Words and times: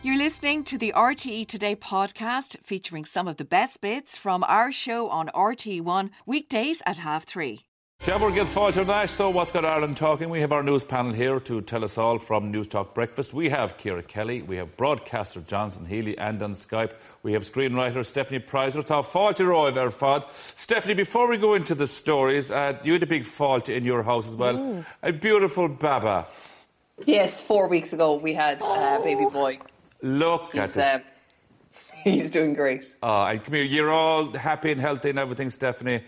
You're 0.00 0.16
listening 0.16 0.62
to 0.64 0.78
the 0.78 0.92
RTE 0.94 1.48
Today 1.48 1.74
podcast 1.74 2.56
featuring 2.62 3.04
some 3.04 3.26
of 3.26 3.36
the 3.36 3.44
best 3.44 3.80
bits 3.80 4.16
from 4.16 4.44
our 4.44 4.70
show 4.70 5.08
on 5.08 5.26
RTE1 5.34 6.10
weekdays 6.24 6.80
at 6.86 6.98
half 6.98 7.24
three. 7.24 7.62
Shabber 8.02 8.32
get 8.32 8.46
Fáilte 8.46 8.86
Nash, 8.86 9.10
so 9.10 9.28
what's 9.28 9.50
got 9.50 9.64
Ireland 9.64 9.96
talking? 9.96 10.30
We 10.30 10.40
have 10.42 10.52
our 10.52 10.62
news 10.62 10.84
panel 10.84 11.12
here 11.12 11.40
to 11.40 11.62
tell 11.62 11.82
us 11.82 11.98
all 11.98 12.20
from 12.20 12.52
Newstalk 12.52 12.94
Breakfast. 12.94 13.34
We 13.34 13.48
have 13.48 13.76
Ciara 13.76 14.04
Kelly, 14.04 14.40
we 14.40 14.54
have 14.58 14.76
broadcaster 14.76 15.40
Jonathan 15.40 15.84
Healy, 15.84 16.16
and 16.16 16.40
on 16.44 16.54
Skype 16.54 16.92
we 17.24 17.32
have 17.32 17.42
screenwriter 17.42 18.04
Stefanie 18.06 18.46
Preissner. 18.46 18.84
Tá 18.84 19.04
Fáilte 19.04 19.44
Roy 19.44 19.72
there, 19.72 19.90
Fad. 19.90 20.22
Stefanie, 20.28 20.94
before 20.94 21.28
we 21.28 21.38
go 21.38 21.54
into 21.54 21.74
the 21.74 21.88
stories, 21.88 22.52
uh, 22.52 22.78
you 22.84 22.92
had 22.92 23.02
a 23.02 23.06
big 23.06 23.24
fault 23.24 23.68
in 23.68 23.84
your 23.84 24.04
house 24.04 24.28
as 24.28 24.36
well. 24.36 24.56
Mm. 24.58 24.86
A 25.02 25.12
beautiful 25.12 25.68
baba. 25.68 26.28
Yes, 27.04 27.42
four 27.42 27.68
weeks 27.68 27.92
ago 27.92 28.14
we 28.14 28.32
had 28.32 28.62
a 28.62 29.00
baby 29.02 29.26
boy. 29.26 29.58
Look 30.02 30.54
at 30.54 30.66
He's, 30.66 30.74
this. 30.74 30.86
uh, 30.86 30.98
he's 32.04 32.30
doing 32.30 32.54
great. 32.54 32.94
Oh, 33.02 33.24
and 33.24 33.42
come 33.42 33.54
here, 33.54 33.64
you're 33.64 33.90
all 33.90 34.32
happy 34.32 34.70
and 34.72 34.80
healthy 34.80 35.10
and 35.10 35.18
everything, 35.18 35.48
Stefanie. 35.48 36.02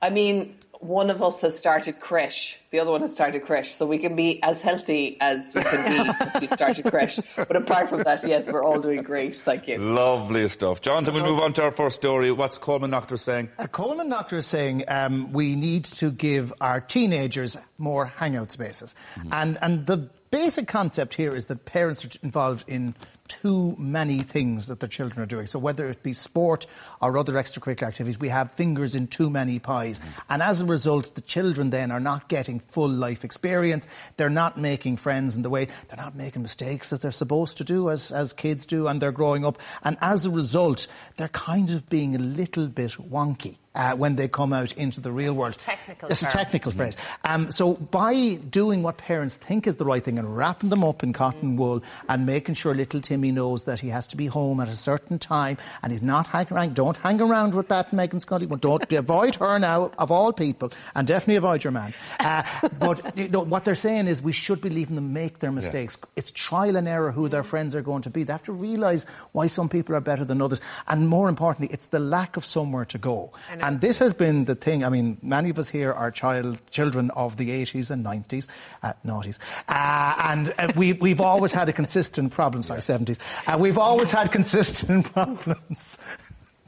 I 0.00 0.10
mean, 0.10 0.56
one 0.80 1.10
of 1.10 1.22
us 1.22 1.40
has 1.40 1.58
started 1.58 1.98
creche, 2.00 2.58
the 2.70 2.80
other 2.80 2.90
one 2.90 3.00
has 3.00 3.14
started 3.14 3.44
crash, 3.44 3.70
so 3.70 3.86
we 3.86 3.98
can 3.98 4.14
be 4.14 4.42
as 4.42 4.60
healthy 4.60 5.16
as 5.20 5.54
you 5.54 5.62
can 5.62 6.04
be 6.04 6.10
once 6.20 6.42
you've 6.42 6.50
started 6.50 6.84
creche. 6.84 7.20
But 7.36 7.56
apart 7.56 7.88
from 7.88 8.02
that, 8.02 8.22
yes, 8.24 8.52
we're 8.52 8.62
all 8.62 8.80
doing 8.80 9.02
great. 9.02 9.36
Thank 9.36 9.68
you. 9.68 9.78
Lovely 9.78 10.48
stuff. 10.48 10.80
Jonathan, 10.80 11.14
we'll 11.14 11.24
move 11.24 11.40
on 11.40 11.54
to 11.54 11.62
our 11.62 11.72
first 11.72 11.96
story. 11.96 12.30
What's 12.30 12.58
Coleman 12.58 12.90
Doctor 12.90 13.16
saying? 13.16 13.48
A 13.58 13.68
Coleman 13.68 14.10
doctor 14.10 14.36
is 14.36 14.46
saying 14.46 14.84
um, 14.88 15.32
we 15.32 15.54
need 15.54 15.84
to 15.86 16.10
give 16.10 16.52
our 16.60 16.80
teenagers 16.80 17.56
more 17.78 18.04
hangout 18.04 18.52
spaces. 18.52 18.94
Mm-hmm. 19.14 19.28
And, 19.32 19.58
and 19.62 19.86
the 19.86 20.10
basic 20.30 20.68
concept 20.68 21.14
here 21.14 21.34
is 21.34 21.46
that 21.46 21.64
parents 21.64 22.04
are 22.04 22.10
involved 22.22 22.68
in 22.68 22.94
too 23.28 23.76
many 23.78 24.20
things 24.20 24.66
that 24.68 24.80
their 24.80 24.88
children 24.88 25.22
are 25.22 25.26
doing. 25.26 25.46
So 25.46 25.58
whether 25.58 25.88
it 25.88 26.02
be 26.02 26.12
sport 26.12 26.66
or 27.00 27.16
other 27.16 27.34
extracurricular 27.34 27.88
activities, 27.88 28.18
we 28.18 28.28
have 28.28 28.50
fingers 28.50 28.94
in 28.94 29.06
too 29.06 29.30
many 29.30 29.58
pies. 29.58 30.00
Mm-hmm. 30.00 30.20
And 30.30 30.42
as 30.42 30.60
a 30.60 30.66
result, 30.66 31.14
the 31.14 31.20
children 31.20 31.70
then 31.70 31.90
are 31.90 32.00
not 32.00 32.28
getting 32.28 32.57
full 32.58 32.88
life 32.88 33.24
experience. 33.24 33.86
They're 34.16 34.28
not 34.28 34.58
making 34.58 34.96
friends 34.96 35.36
in 35.36 35.42
the 35.42 35.50
way, 35.50 35.66
they're 35.88 36.02
not 36.02 36.14
making 36.14 36.42
mistakes 36.42 36.92
as 36.92 37.00
they're 37.00 37.10
supposed 37.10 37.56
to 37.58 37.64
do, 37.64 37.90
as, 37.90 38.10
as 38.10 38.32
kids 38.32 38.66
do, 38.66 38.88
and 38.88 39.00
they're 39.00 39.12
growing 39.12 39.44
up. 39.44 39.58
And 39.82 39.96
as 40.00 40.26
a 40.26 40.30
result, 40.30 40.86
they're 41.16 41.28
kind 41.28 41.70
of 41.70 41.88
being 41.88 42.14
a 42.14 42.18
little 42.18 42.66
bit 42.66 42.92
wonky. 42.92 43.56
Uh, 43.78 43.94
when 43.94 44.16
they 44.16 44.26
come 44.26 44.52
out 44.52 44.72
into 44.72 45.00
the 45.00 45.12
real 45.12 45.32
world. 45.32 45.56
technical 45.56 46.08
It's 46.08 46.22
a 46.22 46.24
term. 46.24 46.32
technical 46.32 46.72
phrase. 46.72 46.96
Um, 47.24 47.52
so 47.52 47.74
by 47.74 48.34
doing 48.50 48.82
what 48.82 48.96
parents 48.98 49.36
think 49.36 49.68
is 49.68 49.76
the 49.76 49.84
right 49.84 50.02
thing 50.04 50.18
and 50.18 50.36
wrapping 50.36 50.68
them 50.68 50.82
up 50.82 51.04
in 51.04 51.12
cotton 51.12 51.54
wool 51.54 51.80
and 52.08 52.26
making 52.26 52.56
sure 52.56 52.74
little 52.74 53.00
Timmy 53.00 53.30
knows 53.30 53.64
that 53.66 53.78
he 53.78 53.90
has 53.90 54.08
to 54.08 54.16
be 54.16 54.26
home 54.26 54.58
at 54.58 54.66
a 54.66 54.74
certain 54.74 55.20
time 55.20 55.58
and 55.84 55.92
he's 55.92 56.02
not 56.02 56.26
hanging 56.26 56.52
around, 56.52 56.74
don't 56.74 56.96
hang 56.96 57.20
around 57.20 57.54
with 57.54 57.68
that 57.68 57.92
Megan 57.92 58.18
Scully. 58.18 58.46
Well, 58.46 58.58
don't 58.58 58.92
avoid 58.92 59.36
her 59.36 59.60
now, 59.60 59.92
of 59.96 60.10
all 60.10 60.32
people, 60.32 60.72
and 60.96 61.06
definitely 61.06 61.36
avoid 61.36 61.62
your 61.62 61.70
man. 61.70 61.94
Uh, 62.18 62.42
but 62.80 63.16
you 63.16 63.28
know, 63.28 63.44
what 63.44 63.64
they're 63.64 63.76
saying 63.76 64.08
is 64.08 64.20
we 64.20 64.32
should 64.32 64.60
be 64.60 64.70
leaving 64.70 64.96
them 64.96 65.12
make 65.12 65.38
their 65.38 65.52
mistakes. 65.52 65.96
It's 66.16 66.32
trial 66.32 66.74
and 66.74 66.88
error 66.88 67.12
who 67.12 67.28
their 67.28 67.44
friends 67.44 67.76
are 67.76 67.82
going 67.82 68.02
to 68.02 68.10
be. 68.10 68.24
They 68.24 68.32
have 68.32 68.42
to 68.44 68.52
realise 68.52 69.04
why 69.30 69.46
some 69.46 69.68
people 69.68 69.94
are 69.94 70.00
better 70.00 70.24
than 70.24 70.42
others, 70.42 70.60
and 70.88 71.08
more 71.08 71.28
importantly, 71.28 71.72
it's 71.72 71.86
the 71.86 72.00
lack 72.00 72.36
of 72.36 72.44
somewhere 72.44 72.84
to 72.86 72.98
go. 72.98 73.30
And 73.50 73.67
this 73.76 73.98
has 73.98 74.12
been 74.12 74.44
the 74.44 74.54
thing. 74.54 74.84
I 74.84 74.88
mean, 74.88 75.18
many 75.22 75.50
of 75.50 75.58
us 75.58 75.68
here 75.68 75.92
are 75.92 76.10
child 76.10 76.58
children 76.70 77.10
of 77.12 77.36
the 77.36 77.50
80s 77.50 77.90
and 77.90 78.04
90s, 78.04 78.48
uh, 78.82 78.92
noughties, 79.04 79.38
uh, 79.68 80.14
and 80.30 80.54
uh, 80.58 80.72
we, 80.76 80.94
we've 80.94 81.20
always 81.20 81.52
had 81.52 81.68
a 81.68 81.72
consistent 81.72 82.32
problem. 82.32 82.62
Sorry, 82.62 82.80
70s. 82.80 83.18
Uh, 83.46 83.58
we've 83.58 83.78
always 83.78 84.10
had 84.10 84.32
consistent 84.32 85.12
problems. 85.12 85.98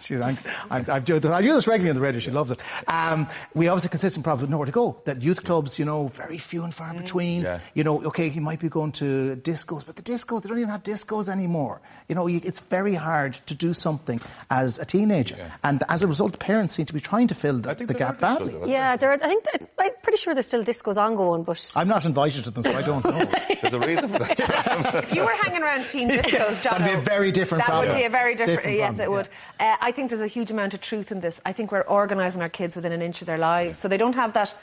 She, 0.03 0.17
I'm, 0.17 0.37
I'm, 0.71 0.85
I, 0.91 0.99
do 0.99 1.19
this, 1.19 1.31
I 1.31 1.43
do 1.43 1.53
this 1.53 1.67
regularly 1.67 1.91
on 1.91 1.97
the 1.97 2.03
radio. 2.03 2.21
She 2.21 2.31
loves 2.31 2.51
it. 2.51 2.59
Um, 2.89 3.29
we 3.55 3.69
always 3.69 3.83
have 3.85 3.91
a 3.91 3.93
consistent 3.93 4.25
problem 4.25 4.43
with 4.43 4.51
nowhere 4.51 4.67
to 4.67 4.73
go. 4.73 5.01
That 5.05 5.23
youth 5.23 5.45
clubs, 5.45 5.79
you 5.79 5.85
know, 5.85 6.09
very 6.09 6.39
few 6.39 6.65
and 6.65 6.73
far 6.75 6.93
between. 6.95 7.43
Yeah. 7.43 7.61
You 7.75 7.85
know, 7.85 8.03
okay, 8.05 8.29
you 8.29 8.41
might 8.41 8.61
be 8.61 8.69
going 8.69 8.93
to 8.93 9.37
discos, 9.37 9.85
but 9.87 9.97
the 9.97 10.03
discos, 10.03 10.43
they 10.43 10.49
don't 10.49 10.59
even 10.59 10.71
have 10.71 10.83
discos 10.83 11.29
anymore. 11.29 11.81
You 12.09 12.15
know, 12.15 12.27
you, 12.27 12.41
it's 12.45 12.61
very 12.61 12.95
hard 12.95 13.35
to 13.47 13.55
do 13.55 13.73
something 13.75 14.21
as 14.51 14.79
a 14.79 14.85
teenager. 14.85 15.51
And 15.63 15.83
as 15.89 16.03
a 16.03 16.07
result, 16.07 16.39
parents 16.39 16.75
seem 16.75 16.87
to 16.87 16.95
be 16.95 17.01
trying 17.01 17.29
to 17.29 17.35
fill 17.35 17.59
the, 17.59 17.71
I 17.71 17.75
think 17.75 17.89
the 17.89 17.95
gap 17.95 18.23
are 18.23 18.37
discos, 18.37 18.39
badly. 18.39 18.53
though, 18.53 18.67
Yeah, 18.67 18.97
there. 18.97 19.11
Are, 19.11 19.15
I 19.15 19.19
think 19.29 19.45
that, 19.45 19.71
I'm 19.79 19.91
pretty 20.03 20.19
sure 20.19 20.35
there's 20.35 20.47
still 20.47 20.65
discos 20.65 20.97
ongoing, 20.97 21.45
but 21.45 21.73
I'm 21.77 21.89
not 21.89 22.05
invited 22.05 22.45
to 22.45 22.51
them, 22.51 22.63
so 22.63 22.73
I 22.73 22.83
don't 22.83 23.05
know. 23.05 23.11
There's 23.61 23.75
a 23.75 23.81
reason 23.81 24.09
for 24.09 24.19
that. 24.19 25.05
If 25.05 25.15
you 25.15 25.25
were 25.25 25.33
hanging 25.43 25.63
around 25.63 25.87
teen 25.87 26.09
discos, 26.11 26.63
John, 26.63 26.81
That'd 26.81 26.87
be 26.97 27.01
a 27.01 27.05
very 27.05 27.33
different 27.33 27.63
that 27.63 27.69
problem. 27.71 27.89
would 27.89 27.99
be 27.99 28.05
a 28.05 28.11
very 28.11 28.35
different. 28.35 28.59
Different 28.59 28.77
yes, 28.79 28.97
problem, 28.97 29.07
it 29.07 29.11
would. 29.11 29.29
Uh, 29.59 29.77
I 29.91 29.93
think 29.93 30.11
there's 30.11 30.21
a 30.21 30.29
huge 30.29 30.53
amount 30.53 30.73
of 30.73 30.81
truth 30.81 31.11
in 31.11 31.19
this. 31.19 31.41
I 31.45 31.53
think 31.53 31.73
we're 31.73 31.81
organising 31.81 32.41
our 32.43 32.49
kids 32.49 32.77
within 32.77 32.93
an 32.93 33.03
inch 33.03 33.23
of 33.23 33.27
their 33.27 33.39
lives, 33.39 33.77
so 33.77 33.89
they 33.89 33.97
don't 33.97 34.15
have 34.15 34.35
that 34.35 34.55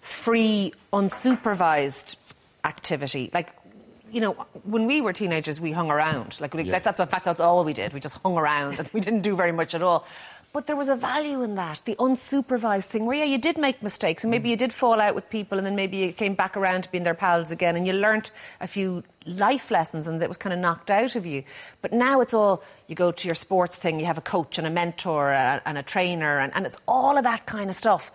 free, 0.00 0.72
unsupervised 0.92 2.16
activity. 2.64 3.30
Like, 3.32 3.50
you 4.10 4.20
know, 4.20 4.32
when 4.64 4.86
we 4.88 5.00
were 5.00 5.12
teenagers, 5.12 5.60
we 5.60 5.70
hung 5.70 5.88
around. 5.88 6.40
Like, 6.40 6.52
we, 6.52 6.64
Yeah. 6.64 6.80
that's 6.80 6.98
in 6.98 7.06
fact 7.06 7.26
that's 7.26 7.38
all 7.38 7.62
we 7.62 7.74
did. 7.74 7.92
We 7.92 8.00
just 8.00 8.16
hung 8.24 8.36
around, 8.36 8.80
and 8.80 8.88
we 8.92 8.98
didn't 9.00 9.20
do 9.22 9.36
very 9.36 9.52
much 9.52 9.72
at 9.76 9.82
all. 9.82 10.04
But 10.56 10.66
there 10.66 10.74
was 10.74 10.88
a 10.88 10.96
value 10.96 11.42
in 11.42 11.56
that, 11.56 11.82
the 11.84 11.96
unsupervised 11.96 12.84
thing, 12.84 13.04
where 13.04 13.18
yeah, 13.18 13.24
you 13.24 13.36
did 13.36 13.58
make 13.58 13.82
mistakes, 13.82 14.24
and 14.24 14.30
maybe 14.30 14.48
you 14.48 14.56
did 14.56 14.72
fall 14.72 15.02
out 15.02 15.14
with 15.14 15.28
people, 15.28 15.58
and 15.58 15.66
then 15.66 15.76
maybe 15.76 15.98
you 15.98 16.14
came 16.14 16.34
back 16.34 16.56
around 16.56 16.84
to 16.84 16.90
being 16.90 17.04
their 17.04 17.12
pals 17.12 17.50
again, 17.50 17.76
and 17.76 17.86
you 17.86 17.92
learnt 17.92 18.32
a 18.62 18.66
few 18.66 19.04
life 19.26 19.70
lessons, 19.70 20.06
and 20.06 20.22
that 20.22 20.30
was 20.30 20.38
kind 20.38 20.54
of 20.54 20.58
knocked 20.58 20.90
out 20.90 21.14
of 21.14 21.26
you. 21.26 21.44
But 21.82 21.92
now 21.92 22.22
it's 22.22 22.32
all 22.32 22.64
you 22.86 22.94
go 22.94 23.12
to 23.12 23.28
your 23.28 23.34
sports 23.34 23.76
thing, 23.76 24.00
you 24.00 24.06
have 24.06 24.16
a 24.16 24.22
coach 24.22 24.56
and 24.56 24.66
a 24.66 24.70
mentor 24.70 25.30
uh, 25.30 25.60
and 25.66 25.76
a 25.76 25.82
trainer, 25.82 26.38
and, 26.38 26.50
and 26.56 26.64
it's 26.64 26.78
all 26.88 27.18
of 27.18 27.24
that 27.24 27.44
kind 27.44 27.68
of 27.68 27.76
stuff. 27.76 28.10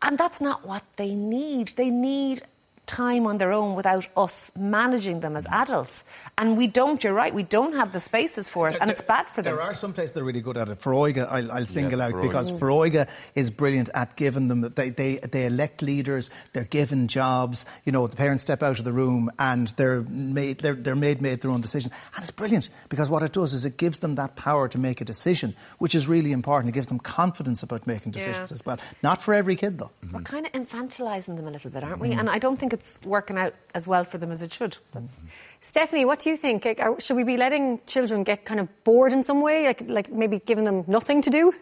And 0.00 0.16
that's 0.16 0.40
not 0.40 0.66
what 0.66 0.84
they 0.96 1.14
need. 1.14 1.74
They 1.76 1.90
need 1.90 2.44
time 2.86 3.26
on 3.26 3.38
their 3.38 3.52
own 3.52 3.74
without 3.74 4.06
us 4.16 4.50
managing 4.56 5.20
them 5.20 5.36
as 5.36 5.46
adults. 5.46 6.02
And 6.36 6.56
we 6.56 6.66
don't, 6.66 7.02
you're 7.02 7.12
right, 7.12 7.32
we 7.32 7.44
don't 7.44 7.74
have 7.74 7.92
the 7.92 8.00
spaces 8.00 8.48
for 8.48 8.68
it, 8.68 8.76
and 8.80 8.90
it's 8.90 9.02
bad 9.02 9.28
for 9.28 9.42
them. 9.42 9.54
There 9.54 9.62
are 9.62 9.74
some 9.74 9.92
places 9.92 10.12
that 10.14 10.20
are 10.20 10.24
really 10.24 10.40
good 10.40 10.56
at 10.56 10.68
it. 10.68 10.80
Foróige, 10.80 11.26
I'll, 11.30 11.52
I'll 11.52 11.66
single 11.66 12.00
Yeah, 12.00 12.06
out 12.06 12.12
Foróige. 12.12 12.22
because 12.22 12.52
mm. 12.52 12.58
Foróige 12.58 13.08
is 13.34 13.50
brilliant 13.50 13.88
at 13.94 14.16
giving 14.16 14.48
them. 14.48 14.60
They, 14.74 14.90
they 14.90 15.16
they 15.16 15.46
elect 15.46 15.80
leaders. 15.82 16.30
They're 16.52 16.64
given 16.64 17.08
jobs. 17.08 17.66
You 17.84 17.92
know, 17.92 18.06
the 18.06 18.16
parents 18.16 18.42
step 18.42 18.62
out 18.62 18.78
of 18.78 18.84
the 18.84 18.92
room 18.92 19.30
and 19.38 19.68
they're 19.68 20.02
made 20.02 20.58
they're, 20.58 20.74
they're 20.74 20.96
made 20.96 21.22
make 21.22 21.40
their 21.40 21.50
own 21.50 21.60
decision, 21.60 21.90
and 22.14 22.22
it's 22.22 22.32
brilliant 22.32 22.68
because 22.88 23.08
what 23.08 23.22
it 23.22 23.32
does 23.32 23.54
is 23.54 23.64
it 23.64 23.76
gives 23.76 24.00
them 24.00 24.16
that 24.16 24.36
power 24.36 24.68
to 24.68 24.78
make 24.78 25.00
a 25.00 25.04
decision, 25.04 25.54
which 25.78 25.94
is 25.94 26.08
really 26.08 26.32
important. 26.32 26.70
It 26.70 26.74
gives 26.74 26.88
them 26.88 26.98
confidence 26.98 27.62
about 27.62 27.86
making 27.86 28.12
decisions 28.12 28.50
Yeah. 28.50 28.54
as 28.54 28.66
well. 28.66 28.78
Not 29.02 29.22
for 29.22 29.34
every 29.34 29.56
kid 29.56 29.78
though. 29.78 29.90
We're 30.02 30.20
mm-hmm. 30.20 30.22
kind 30.24 30.46
of 30.46 30.52
infantilising 30.52 31.36
them 31.36 31.46
a 31.46 31.50
little 31.50 31.70
bit, 31.70 31.84
aren't 31.84 32.00
we? 32.00 32.10
Mm-hmm. 32.10 32.20
And 32.20 32.30
I 32.30 32.38
don't 32.38 32.58
think 32.58 32.73
it's 32.74 32.98
working 33.04 33.38
out 33.38 33.54
as 33.74 33.86
well 33.86 34.04
for 34.04 34.18
them 34.18 34.30
as 34.30 34.42
it 34.42 34.52
should. 34.52 34.76
That's, 34.92 35.16
Stefanie, 35.62 36.06
what 36.06 36.18
do 36.18 36.28
you 36.30 36.36
think? 36.36 36.64
Like, 36.64 36.80
are- 36.80 37.00
Should 37.00 37.16
we 37.16 37.24
be 37.24 37.36
letting 37.36 37.80
children 37.86 38.24
get 38.24 38.44
kind 38.44 38.60
of 38.60 38.68
bored 38.84 39.12
in 39.12 39.24
some 39.24 39.40
way, 39.40 39.66
like 39.66 39.82
like 39.88 40.12
maybe 40.12 40.40
giving 40.44 40.64
them 40.64 40.84
nothing 40.86 41.22
to 41.22 41.30
do? 41.30 41.52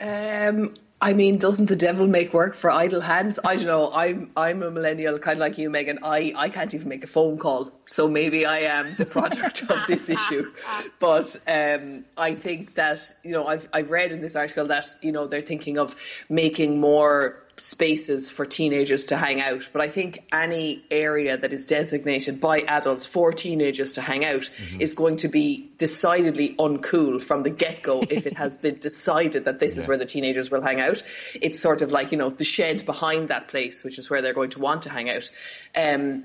Um, 0.00 0.74
I 1.00 1.12
mean, 1.12 1.38
doesn't 1.38 1.66
the 1.66 1.76
devil 1.76 2.06
make 2.06 2.32
work 2.32 2.54
for 2.54 2.70
idle 2.70 3.02
hands? 3.02 3.38
I 3.44 3.56
don't 3.56 3.66
know. 3.66 3.90
I'm 3.94 4.30
I'm 4.36 4.62
a 4.62 4.70
millennial, 4.70 5.18
kind 5.18 5.36
of 5.36 5.40
like 5.40 5.58
you, 5.58 5.68
Megan. 5.68 5.98
I, 6.02 6.32
I 6.36 6.48
can't 6.48 6.72
even 6.74 6.88
make 6.88 7.04
a 7.04 7.06
phone 7.06 7.36
call, 7.38 7.70
so 7.84 8.08
maybe 8.08 8.46
I 8.46 8.58
am 8.58 8.94
the 8.96 9.04
product 9.04 9.62
of 9.70 9.86
this 9.86 10.08
issue. 10.08 10.52
But 10.98 11.36
um, 11.46 12.04
I 12.16 12.34
think 12.34 12.74
that 12.74 13.00
you 13.22 13.32
know 13.32 13.46
I've 13.46 13.68
I've 13.72 13.90
read 13.90 14.10
in 14.12 14.20
this 14.22 14.36
article 14.36 14.66
that 14.68 14.86
you 15.02 15.12
know 15.12 15.26
they're 15.26 15.42
thinking 15.42 15.78
of 15.78 15.94
making 16.30 16.80
more 16.80 17.42
spaces 17.58 18.30
for 18.30 18.44
teenagers 18.44 19.06
to 19.06 19.16
hang 19.16 19.40
out. 19.40 19.68
But 19.72 19.82
I 19.82 19.88
think 19.88 20.24
any 20.32 20.84
area 20.90 21.36
that 21.36 21.52
is 21.52 21.64
designated 21.66 22.40
by 22.40 22.60
adults 22.60 23.06
for 23.06 23.32
teenagers 23.32 23.94
to 23.94 24.02
hang 24.02 24.24
out 24.24 24.50
is 24.78 24.94
going 24.94 25.16
to 25.16 25.28
be 25.28 25.70
decidedly 25.78 26.54
uncool 26.58 27.22
from 27.22 27.42
the 27.42 27.50
get 27.50 27.82
go 27.82 28.00
if 28.10 28.26
it 28.26 28.36
has 28.36 28.58
been 28.58 28.78
decided 28.78 29.46
that 29.46 29.58
this 29.58 29.76
is 29.76 29.88
where 29.88 29.96
the 29.96 30.04
teenagers 30.04 30.50
will 30.50 30.62
hang 30.62 30.80
out. 30.80 31.02
It's 31.34 31.58
sort 31.58 31.82
of 31.82 31.92
like, 31.92 32.12
you 32.12 32.18
know, 32.18 32.30
the 32.30 32.44
shed 32.44 32.84
behind 32.84 33.28
that 33.28 33.48
place, 33.48 33.84
which 33.84 33.98
is 33.98 34.10
where 34.10 34.20
they're 34.20 34.34
going 34.34 34.50
to 34.50 34.60
want 34.60 34.82
to 34.82 34.90
hang 34.90 35.08
out. 35.08 35.30
Um, 35.74 36.24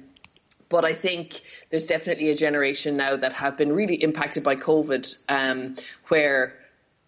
but 0.68 0.86
I 0.86 0.94
think 0.94 1.42
there's 1.70 1.88
definitely 1.88 2.30
a 2.30 2.36
generation 2.36 2.96
now 2.96 3.18
that 3.18 3.34
have 3.34 3.58
been 3.58 3.74
really 3.74 3.96
impacted 3.96 4.44
by 4.44 4.56
COVID, 4.56 5.18
um, 5.28 5.76
where 6.08 6.61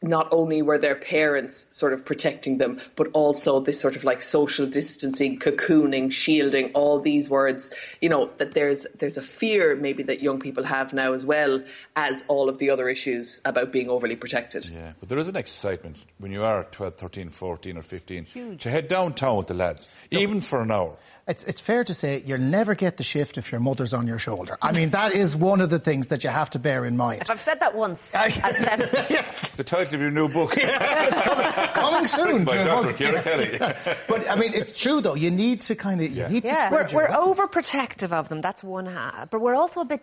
not 0.04 0.30
only 0.32 0.62
were 0.62 0.78
their 0.78 0.96
parents 0.96 1.68
sort 1.72 1.94
of 1.94 2.06
protecting 2.06 2.58
them, 2.58 2.80
but 2.96 3.10
also 3.14 3.62
this 3.62 3.80
sort 3.80 3.96
of 3.96 4.04
like 4.04 4.22
social 4.22 4.68
distancing, 4.68 5.40
cocooning, 5.40 6.12
shielding, 6.12 6.72
all 6.74 7.00
these 7.00 7.30
words, 7.30 7.74
you 8.02 8.10
know, 8.10 8.30
that 8.38 8.54
there's 8.54 8.86
there's 9.00 9.18
a 9.18 9.22
fear 9.22 9.76
maybe 9.76 10.04
that 10.04 10.22
young 10.22 10.40
people 10.40 10.64
have 10.64 10.94
now 10.94 11.14
as 11.14 11.26
well 11.26 11.64
as 11.96 12.26
all 12.28 12.50
of 12.50 12.58
the 12.58 12.70
other 12.70 12.90
issues 12.90 13.42
about 13.46 13.72
being 13.72 13.90
overly 13.90 14.16
protected. 14.16 14.68
Yeah, 14.68 14.94
but 15.00 15.10
there 15.10 15.18
is 15.18 15.30
an 15.30 15.38
excitement 15.38 15.98
when 16.18 16.32
you 16.32 16.44
are 16.44 16.64
12, 16.66 16.96
13, 16.96 17.30
14 17.30 17.78
or 17.78 17.82
15 17.82 18.58
to 18.60 18.70
head 18.70 18.88
downtown 18.88 19.38
with 19.38 19.48
the 19.48 19.54
lads, 19.54 19.88
even 20.12 20.42
for 20.42 20.62
an 20.62 20.72
hour. 20.72 20.98
It's, 21.28 21.44
it's 21.46 21.62
fair 21.62 21.84
to 21.86 21.94
say 21.94 22.22
you'll 22.26 22.40
never 22.40 22.76
get 22.76 22.98
the 22.98 23.04
shift 23.04 23.38
if 23.38 23.52
your 23.52 23.62
mother's 23.62 23.94
on 23.94 24.08
your 24.08 24.20
shoulder. 24.20 24.58
I 24.62 24.74
mean, 24.74 24.90
that 24.90 25.14
is 25.14 25.36
one 25.36 25.62
of 25.62 25.70
the 25.70 25.80
things 25.80 26.08
that 26.08 26.24
you 26.24 26.30
have 26.30 26.50
to 26.52 26.60
bear 26.60 26.84
in 26.84 26.98
mind. 26.98 27.22
If 27.22 27.32
I've 27.32 27.40
said 27.40 27.62
that 27.62 27.76
once, 27.76 28.12
I've 28.16 28.34
said 28.34 28.82
it. 28.82 29.26
It's 29.54 29.58
the 29.58 29.64
title 29.64 29.94
of 29.96 30.02
your 30.02 30.10
new 30.10 30.28
book. 30.30 30.52
Coming 30.54 32.06
soon. 32.08 32.44
By 32.44 32.64
Dr. 32.64 32.88
book. 32.88 32.98
Ciara 32.98 33.22
Kelly. 33.22 33.58
but 34.08 34.30
I 34.30 34.36
mean, 34.36 34.54
it's 34.54 34.74
true 34.74 35.00
though. 35.00 35.14
You 35.14 35.30
need 35.30 35.62
to 35.62 35.76
kind 35.76 36.02
of, 36.02 36.12
you 36.12 36.28
need 36.28 36.42
to 36.44 36.48
Yeah, 36.50 36.68
spread 36.70 36.92
we're, 36.92 37.08
we're 37.08 37.16
overprotective 37.16 38.12
of 38.12 38.30
them. 38.30 38.42
That's 38.42 38.64
one 38.64 38.88
half, 38.88 39.30
but 39.30 39.42
we're 39.42 39.56
also 39.56 39.82
a 39.82 39.86
bit. 39.86 40.02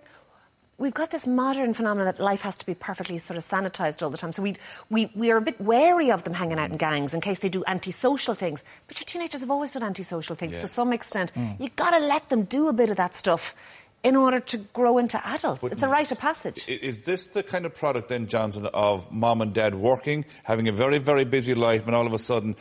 We've 0.81 0.94
got 0.94 1.11
this 1.11 1.27
modern 1.27 1.75
phenomenon 1.75 2.06
that 2.06 2.19
life 2.25 2.41
has 2.41 2.56
to 2.56 2.65
be 2.65 2.73
perfectly 2.75 3.19
sort 3.19 3.37
of 3.37 3.44
sanitized 3.44 4.03
all 4.03 4.09
the 4.09 4.17
time. 4.17 4.32
So 4.32 4.43
we 4.43 4.56
we 4.88 5.11
we 5.15 5.31
are 5.31 5.37
a 5.37 5.43
bit 5.43 5.61
wary 5.61 6.11
of 6.11 6.25
them 6.25 6.32
hanging 6.32 6.59
out 6.59 6.71
in 6.71 6.79
gangs 6.79 7.12
in 7.12 7.21
case 7.21 7.38
they 7.41 7.50
do 7.50 7.62
antisocial 7.67 8.35
things. 8.35 8.65
But 8.88 8.99
your 8.99 9.05
teenagers 9.05 9.43
have 9.43 9.50
always 9.50 9.73
done 9.75 9.82
antisocial 9.82 10.37
things 10.37 10.55
Yeah. 10.55 10.62
to 10.62 10.69
some 10.69 10.94
extent. 10.94 11.32
Hmm. 11.32 11.50
You've 11.59 11.77
got 11.77 11.91
to 11.91 11.99
let 11.99 12.31
them 12.31 12.44
do 12.44 12.69
a 12.69 12.73
bit 12.73 12.88
of 12.88 12.97
that 12.97 13.15
stuff 13.15 13.55
in 14.03 14.17
order 14.17 14.41
to 14.41 14.56
grow 14.73 14.97
into 14.97 15.21
adults. 15.29 15.62
it's 15.65 15.82
a 15.82 15.88
rite 15.88 16.11
of 16.11 16.19
passage. 16.19 16.65
Is 16.67 17.03
this 17.03 17.27
the 17.27 17.43
kind 17.43 17.67
of 17.67 17.75
product 17.75 18.09
then, 18.09 18.29
Johnson, 18.29 18.65
of 18.73 19.12
mom 19.12 19.43
and 19.43 19.53
dad 19.53 19.75
working, 19.75 20.25
having 20.44 20.67
a 20.69 20.73
very, 20.73 20.97
very 20.97 21.27
busy 21.27 21.53
life, 21.55 21.87
and 21.87 21.94
all 21.94 22.06
of 22.06 22.15
a 22.15 22.19
sudden, 22.19 22.56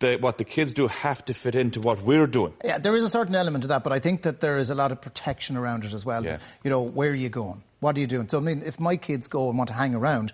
the, 0.00 0.16
what 0.16 0.38
the 0.38 0.44
kids 0.44 0.74
do 0.74 0.88
have 0.88 1.24
to 1.26 1.34
fit 1.34 1.54
into 1.54 1.80
what 1.80 2.02
we're 2.02 2.26
doing? 2.26 2.52
Yeah, 2.64 2.78
there 2.78 2.94
is 2.96 3.04
a 3.04 3.10
certain 3.10 3.34
element 3.34 3.62
to 3.62 3.68
that, 3.68 3.84
but 3.84 3.92
I 3.92 4.00
think 4.00 4.22
that 4.22 4.40
there 4.40 4.56
is 4.56 4.70
a 4.70 4.74
lot 4.74 4.92
of 4.92 5.00
protection 5.00 5.56
around 5.56 5.84
it 5.84 5.94
as 5.94 6.04
well. 6.04 6.24
Yeah. 6.24 6.38
You 6.64 6.70
know, 6.70 6.82
where 6.82 7.10
are 7.10 7.14
you 7.14 7.28
going? 7.28 7.62
What 7.80 7.96
are 7.96 8.00
you 8.00 8.06
doing? 8.06 8.28
So, 8.28 8.38
I 8.38 8.40
mean, 8.40 8.62
if 8.64 8.78
my 8.78 8.96
kids 8.96 9.28
go 9.28 9.48
and 9.48 9.56
want 9.56 9.68
to 9.68 9.74
hang 9.74 9.94
around, 9.94 10.32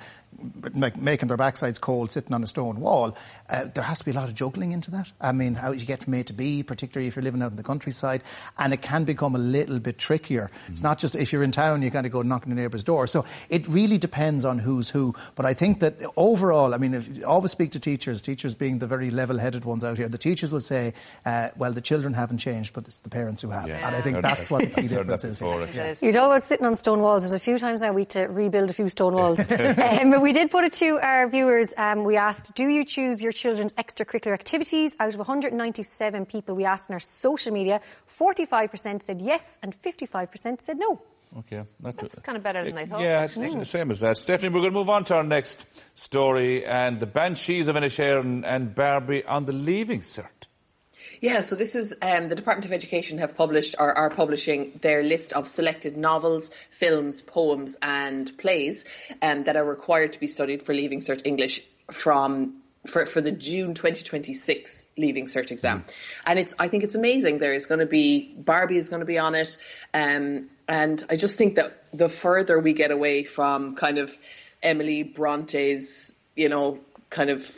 make, 0.75 0.97
making 0.97 1.29
their 1.29 1.37
backsides 1.37 1.81
cold, 1.81 2.13
sitting 2.13 2.33
on 2.33 2.43
a 2.43 2.47
stone 2.47 2.81
wall, 2.81 3.17
uh, 3.49 3.65
there 3.75 3.85
has 3.85 3.99
to 3.99 4.05
be 4.05 4.11
a 4.11 4.15
lot 4.15 4.29
of 4.29 4.35
juggling 4.35 4.73
into 4.73 4.91
that. 4.91 5.11
I 5.21 5.33
mean, 5.33 5.55
how 5.55 5.73
do 5.73 5.79
you 5.79 5.87
get 5.87 6.05
from 6.05 6.15
A 6.15 6.23
to 6.25 6.33
B, 6.33 6.63
particularly 6.63 7.09
if 7.09 7.17
you're 7.17 7.23
living 7.23 7.43
out 7.43 7.51
in 7.51 7.57
the 7.57 7.63
countryside, 7.63 8.23
and 8.59 8.73
it 8.73 8.83
can 8.83 9.05
become 9.05 9.35
a 9.35 9.39
little 9.39 9.79
bit 9.79 9.99
trickier. 9.99 10.51
It's 10.69 10.83
not 10.83 10.99
just 10.99 11.15
if 11.15 11.33
you're 11.33 11.43
in 11.43 11.53
town, 11.53 11.83
you 11.83 11.91
kind 11.91 12.07
of 12.07 12.13
go 12.13 12.23
knocking 12.23 12.53
on 12.53 12.57
the 12.57 12.63
neighbour's 12.63 12.85
door. 12.85 13.07
So 13.07 13.25
it 13.49 13.67
really 13.69 13.99
depends 13.99 14.45
on 14.45 14.59
who's 14.59 14.91
who. 14.91 15.15
But 15.35 15.47
I 15.47 15.55
think 15.55 15.81
that 15.81 16.03
overall, 16.17 16.75
I 16.75 16.79
mean, 16.79 16.95
if 16.95 17.17
you 17.17 17.25
always 17.25 17.51
speak 17.51 17.73
to 17.73 17.81
teachers, 17.81 18.21
teachers 18.21 18.55
being 18.55 18.79
the 18.79 18.87
very 18.87 19.11
level-headed 19.11 19.65
ones 19.65 19.85
out 19.85 19.97
here, 19.97 20.09
the 20.09 20.19
teachers 20.19 20.53
will 20.53 20.61
say, 20.61 20.93
uh, 21.25 21.51
well, 21.57 21.73
the 21.73 21.81
children 21.81 22.15
haven't 22.15 22.39
changed, 22.39 22.75
but 22.75 22.85
it's 22.87 23.01
the 23.01 23.09
parents 23.11 23.43
who 23.43 23.51
have. 23.51 23.69
Yeah. 23.69 23.87
And 23.87 23.97
I 23.97 24.03
think 24.03 24.21
that's 24.23 24.49
that. 24.49 24.51
what 24.51 24.75
the 24.75 24.83
Heard 24.83 24.91
that 24.91 25.21
difference 25.21 25.25
is. 25.25 25.39
before, 25.39 25.67
here. 25.67 25.69
yeah. 25.75 25.95
Yeah. 26.01 26.07
You 26.07 26.13
talk 26.13 26.27
about 26.27 26.45
sitting 26.45 26.67
on 26.67 26.77
stone 26.77 27.01
walls. 27.01 27.23
There's 27.23 27.33
a 27.33 27.39
few 27.39 27.59
times 27.59 27.81
now 27.81 27.93
we 27.93 28.03
need 28.03 28.11
to 28.11 28.23
rebuild 28.23 28.71
a 28.71 28.73
few 28.73 28.89
stone 28.89 29.15
walls. 29.15 29.39
um, 29.51 30.11
but 30.17 30.23
we 30.23 30.33
did 30.33 30.51
put 30.51 30.65
it 30.65 30.73
to 30.73 30.99
our 30.99 31.29
viewers. 31.29 31.75
Um, 31.77 32.03
we 32.03 32.17
asked, 32.17 32.55
do 32.55 32.67
you 32.67 32.87
choose 32.87 33.23
your 33.23 33.33
children's 33.33 33.75
extracurricular 33.75 34.33
activities? 34.33 34.97
Out 34.99 35.13
of 35.13 35.19
197 35.19 36.25
people 36.25 36.55
we 36.55 36.65
asked 36.65 36.89
on 36.89 36.95
our 36.95 37.01
social 37.01 37.53
media, 37.53 37.83
45% 38.19 39.03
said 39.03 39.21
yes 39.21 39.59
and 39.63 39.79
55% 39.79 40.63
said 40.63 40.79
no. 40.79 41.03
Okay, 41.41 41.65
not 41.83 41.99
That's 41.99 42.19
kind 42.21 42.39
of 42.39 42.43
better 42.43 42.65
than 42.65 42.79
I 42.79 42.87
thought. 42.87 43.03
Yeah, 43.03 43.25
it's 43.25 43.35
the 43.35 43.65
same 43.67 43.91
as 43.91 44.01
that. 44.01 44.17
Stefanie, 44.17 44.45
we're 44.45 44.61
going 44.61 44.73
to 44.73 44.79
move 44.79 44.89
on 44.89 45.05
to 45.05 45.17
our 45.17 45.23
next 45.23 45.67
story, 45.97 46.65
and 46.65 46.99
the 46.99 47.07
Banshees 47.07 47.69
of 47.69 47.77
Inisherin 47.77 48.43
and 48.47 48.75
Barbie 48.75 49.23
on 49.23 49.45
the 49.45 49.53
Leaving 49.53 50.01
Cert. 50.01 50.36
Yeah, 51.21 51.41
so 51.41 51.57
this 51.57 51.75
is 51.75 51.97
um, 52.03 52.29
the 52.29 52.35
Department 52.35 52.67
of 52.67 52.73
Education 52.73 53.19
have 53.19 53.37
published 53.37 53.77
or 53.79 53.97
are 53.97 54.11
publishing 54.11 54.79
their 54.83 55.03
list 55.03 55.33
of 55.33 55.49
selected 55.49 55.97
novels, 55.97 56.51
films, 56.71 57.23
poems, 57.23 57.77
and 57.81 58.37
plays 58.37 58.85
um, 59.23 59.45
that 59.45 59.57
are 59.57 59.65
required 59.65 60.13
to 60.13 60.21
be 60.21 60.27
studied 60.27 60.63
for 60.63 60.75
Leaving 60.75 61.01
Cert 61.01 61.23
English 61.25 61.63
from 61.91 62.63
for, 62.87 63.05
for 63.05 63.21
the 63.21 63.33
June 63.33 63.75
2026 63.75 64.87
Leaving 64.97 65.27
Cert 65.27 65.51
exam. 65.51 65.85
And 66.25 66.39
it's 66.39 66.55
I 66.59 66.69
think 66.69 66.85
it's 66.85 66.95
amazing. 66.95 67.39
There 67.39 67.55
is 67.55 67.67
going 67.67 67.81
to 67.81 67.87
be 67.87 68.33
Barbie 68.37 68.77
is 68.77 68.89
going 68.89 69.01
to 69.01 69.07
be 69.07 69.19
on 69.19 69.35
it, 69.35 69.57
um, 69.95 70.49
and 70.69 71.03
I 71.09 71.17
just 71.17 71.37
think 71.37 71.57
that 71.57 71.83
the 71.93 72.09
further 72.09 72.61
we 72.61 72.75
get 72.75 72.91
away 72.91 73.25
from 73.25 73.75
kind 73.75 73.99
of 73.99 74.17
Emily 74.63 75.03
Bronte's, 75.03 76.13
you 76.35 76.49
know, 76.49 76.81
kind 77.09 77.31
of 77.31 77.49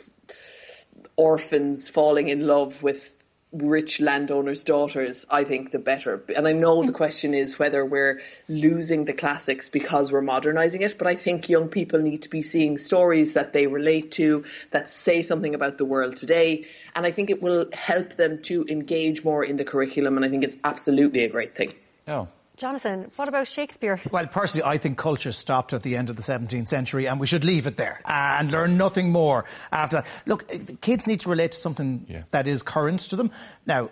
orphans 1.15 1.89
falling 1.89 2.29
in 2.29 2.47
love 2.47 2.81
with 2.81 3.18
rich 3.51 3.99
landowners' 3.99 4.63
daughters, 4.63 5.25
I 5.29 5.43
think 5.43 5.71
the 5.71 5.79
better. 5.79 6.23
And 6.35 6.47
I 6.47 6.53
know 6.53 6.81
the 6.81 6.89
hmm. 6.89 6.93
question 6.93 7.33
is 7.33 7.57
whether 7.57 7.83
we're 7.83 8.21
losing 8.47 9.05
the 9.05 9.13
classics 9.13 9.69
because 9.69 10.11
we're 10.11 10.21
modernising 10.21 10.81
it, 10.83 10.95
but 10.97 11.07
I 11.07 11.15
think 11.15 11.49
young 11.49 11.69
people 11.69 11.99
need 11.99 12.23
to 12.23 12.29
be 12.29 12.41
seeing 12.41 12.77
stories 12.77 13.33
that 13.33 13.53
they 13.53 13.65
relate 13.67 14.11
to, 14.13 14.45
that 14.71 14.89
say 14.89 15.21
something 15.21 15.55
about 15.55 15.77
the 15.77 15.85
world 15.85 16.15
today. 16.15 16.65
And 16.95 17.05
I 17.05 17.11
think 17.11 17.29
it 17.29 17.41
will 17.41 17.69
help 17.73 18.13
them 18.13 18.41
to 18.43 18.65
engage 18.69 19.23
more 19.23 19.43
in 19.43 19.57
the 19.57 19.65
curriculum, 19.65 20.15
and 20.17 20.25
I 20.25 20.29
think 20.29 20.43
it's 20.43 20.57
absolutely 20.63 21.23
a 21.23 21.29
great 21.29 21.55
thing. 21.55 21.73
Oh. 22.07 22.27
Jonathan, 22.59 23.09
what 23.15 23.29
about 23.29 23.47
Shakespeare? 23.47 24.01
Well, 24.11 24.27
personally, 24.27 24.65
I 24.65 24.77
think 24.77 24.97
culture 24.97 25.31
stopped 25.31 25.71
at 25.71 25.81
the 25.81 25.95
end 25.95 26.09
of 26.09 26.17
the 26.17 26.21
17th 26.21 26.67
century 26.67 27.07
and 27.07 27.17
we 27.19 27.25
should 27.25 27.45
leave 27.45 27.67
it 27.67 27.77
there 27.77 28.01
and 28.05 28.51
learn 28.51 28.77
nothing 28.77 29.11
more 29.11 29.45
after 29.71 29.97
that. 29.97 30.05
Look, 30.25 30.81
kids 30.81 31.07
need 31.07 31.21
to 31.21 31.29
relate 31.29 31.53
to 31.53 31.57
something 31.57 32.05
Yeah. 32.09 32.23
that 32.31 32.47
is 32.47 32.61
current 32.61 32.99
to 33.09 33.15
them. 33.15 33.31
Now, 33.65 33.89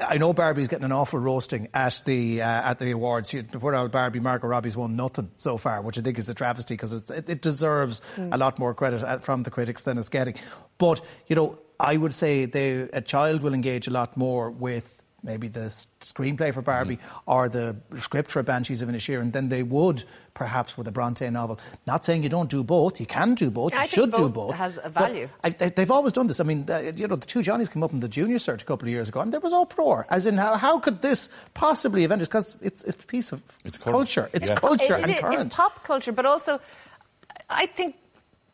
I 0.00 0.18
know 0.18 0.32
Barbie's 0.32 0.68
getting 0.68 0.84
an 0.84 0.92
awful 0.92 1.18
roasting 1.18 1.68
at 1.74 2.00
the 2.04 2.40
uh, 2.42 2.46
at 2.46 2.78
the 2.78 2.92
awards. 2.92 3.28
She- 3.30 3.42
Before 3.42 3.74
old 3.74 3.90
Barbie, 3.90 4.20
Margot 4.20 4.46
Robbie's 4.46 4.76
won 4.76 4.94
nothing 4.94 5.30
so 5.34 5.56
far, 5.58 5.82
which 5.82 5.98
I 5.98 6.02
think 6.02 6.16
is 6.18 6.28
a 6.28 6.34
travesty 6.34 6.74
because 6.74 6.92
it, 6.92 7.28
it 7.28 7.42
deserves 7.42 8.00
a 8.18 8.38
lot 8.38 8.58
more 8.60 8.72
credit 8.72 9.02
uh, 9.02 9.18
from 9.18 9.42
the 9.42 9.50
critics 9.50 9.82
than 9.82 9.98
it's 9.98 10.08
getting. 10.08 10.34
But 10.78 11.00
you 11.26 11.34
know, 11.36 11.58
I 11.80 11.96
would 11.96 12.14
say 12.14 12.44
they, 12.46 12.82
a 12.92 13.02
child 13.02 13.42
will 13.42 13.52
engage 13.52 13.88
a 13.88 13.90
lot 13.90 14.16
more 14.16 14.50
with 14.50 15.02
maybe 15.26 15.48
the 15.48 15.66
screenplay 16.00 16.54
for 16.54 16.62
Barbie 16.62 16.98
or 17.26 17.48
the 17.50 17.76
script 17.96 18.30
for 18.30 18.42
Banshees 18.42 18.80
of 18.80 18.88
Inisherin 18.88 19.32
then 19.32 19.48
they 19.50 19.62
would 19.62 20.04
perhaps 20.34 20.76
with 20.78 20.86
a 20.86 20.92
Bronte 20.92 21.28
novel. 21.30 21.58
Not 21.86 22.04
saying 22.04 22.22
you 22.22 22.28
don't 22.28 22.48
do 22.50 22.62
both. 22.62 23.00
You 23.00 23.06
can 23.06 23.34
do 23.34 23.50
both. 23.50 23.72
Yeah, 23.72 23.78
you 23.78 23.82
I 23.84 23.86
think 23.86 23.94
should 23.94 24.12
do 24.12 24.28
both 24.28 24.34
both. 24.34 24.54
has 24.54 24.78
a 24.82 24.88
value. 24.90 25.28
I, 25.42 25.50
they, 25.50 25.70
they've 25.70 25.90
always 25.90 26.12
done 26.12 26.26
this. 26.26 26.40
I 26.40 26.44
mean, 26.44 26.66
uh, 26.70 26.92
you 26.94 27.08
know, 27.08 27.16
the 27.16 27.26
two 27.26 27.42
Johnnies 27.42 27.68
came 27.70 27.82
up 27.82 27.92
in 27.92 28.00
the 28.00 28.08
Junior 28.08 28.36
Cert 28.36 28.60
a 28.60 28.64
couple 28.64 28.86
of 28.86 28.92
years 28.92 29.08
ago, 29.08 29.20
and 29.20 29.32
there 29.32 29.40
was 29.40 29.54
uproar. 29.54 30.06
As 30.10 30.26
in, 30.26 30.36
how, 30.36 30.56
how 30.56 30.78
could 30.78 31.00
this 31.02 31.30
possibly 31.54 32.02
have 32.02 32.12
ended? 32.12 32.28
Because 32.28 32.54
it's, 32.60 32.84
it's 32.84 33.02
a 33.02 33.06
piece 33.06 33.32
of 33.32 33.42
It's 33.64 33.78
culture. 33.78 34.28
It's 34.34 34.50
Yeah. 34.50 34.56
culture 34.56 34.96
It- 34.96 35.02
and 35.02 35.10
it- 35.10 35.20
current. 35.22 35.40
It's 35.46 35.56
pop 35.56 35.82
culture, 35.84 36.12
but 36.12 36.26
also 36.26 36.60
I 37.48 37.66
think 37.66 37.96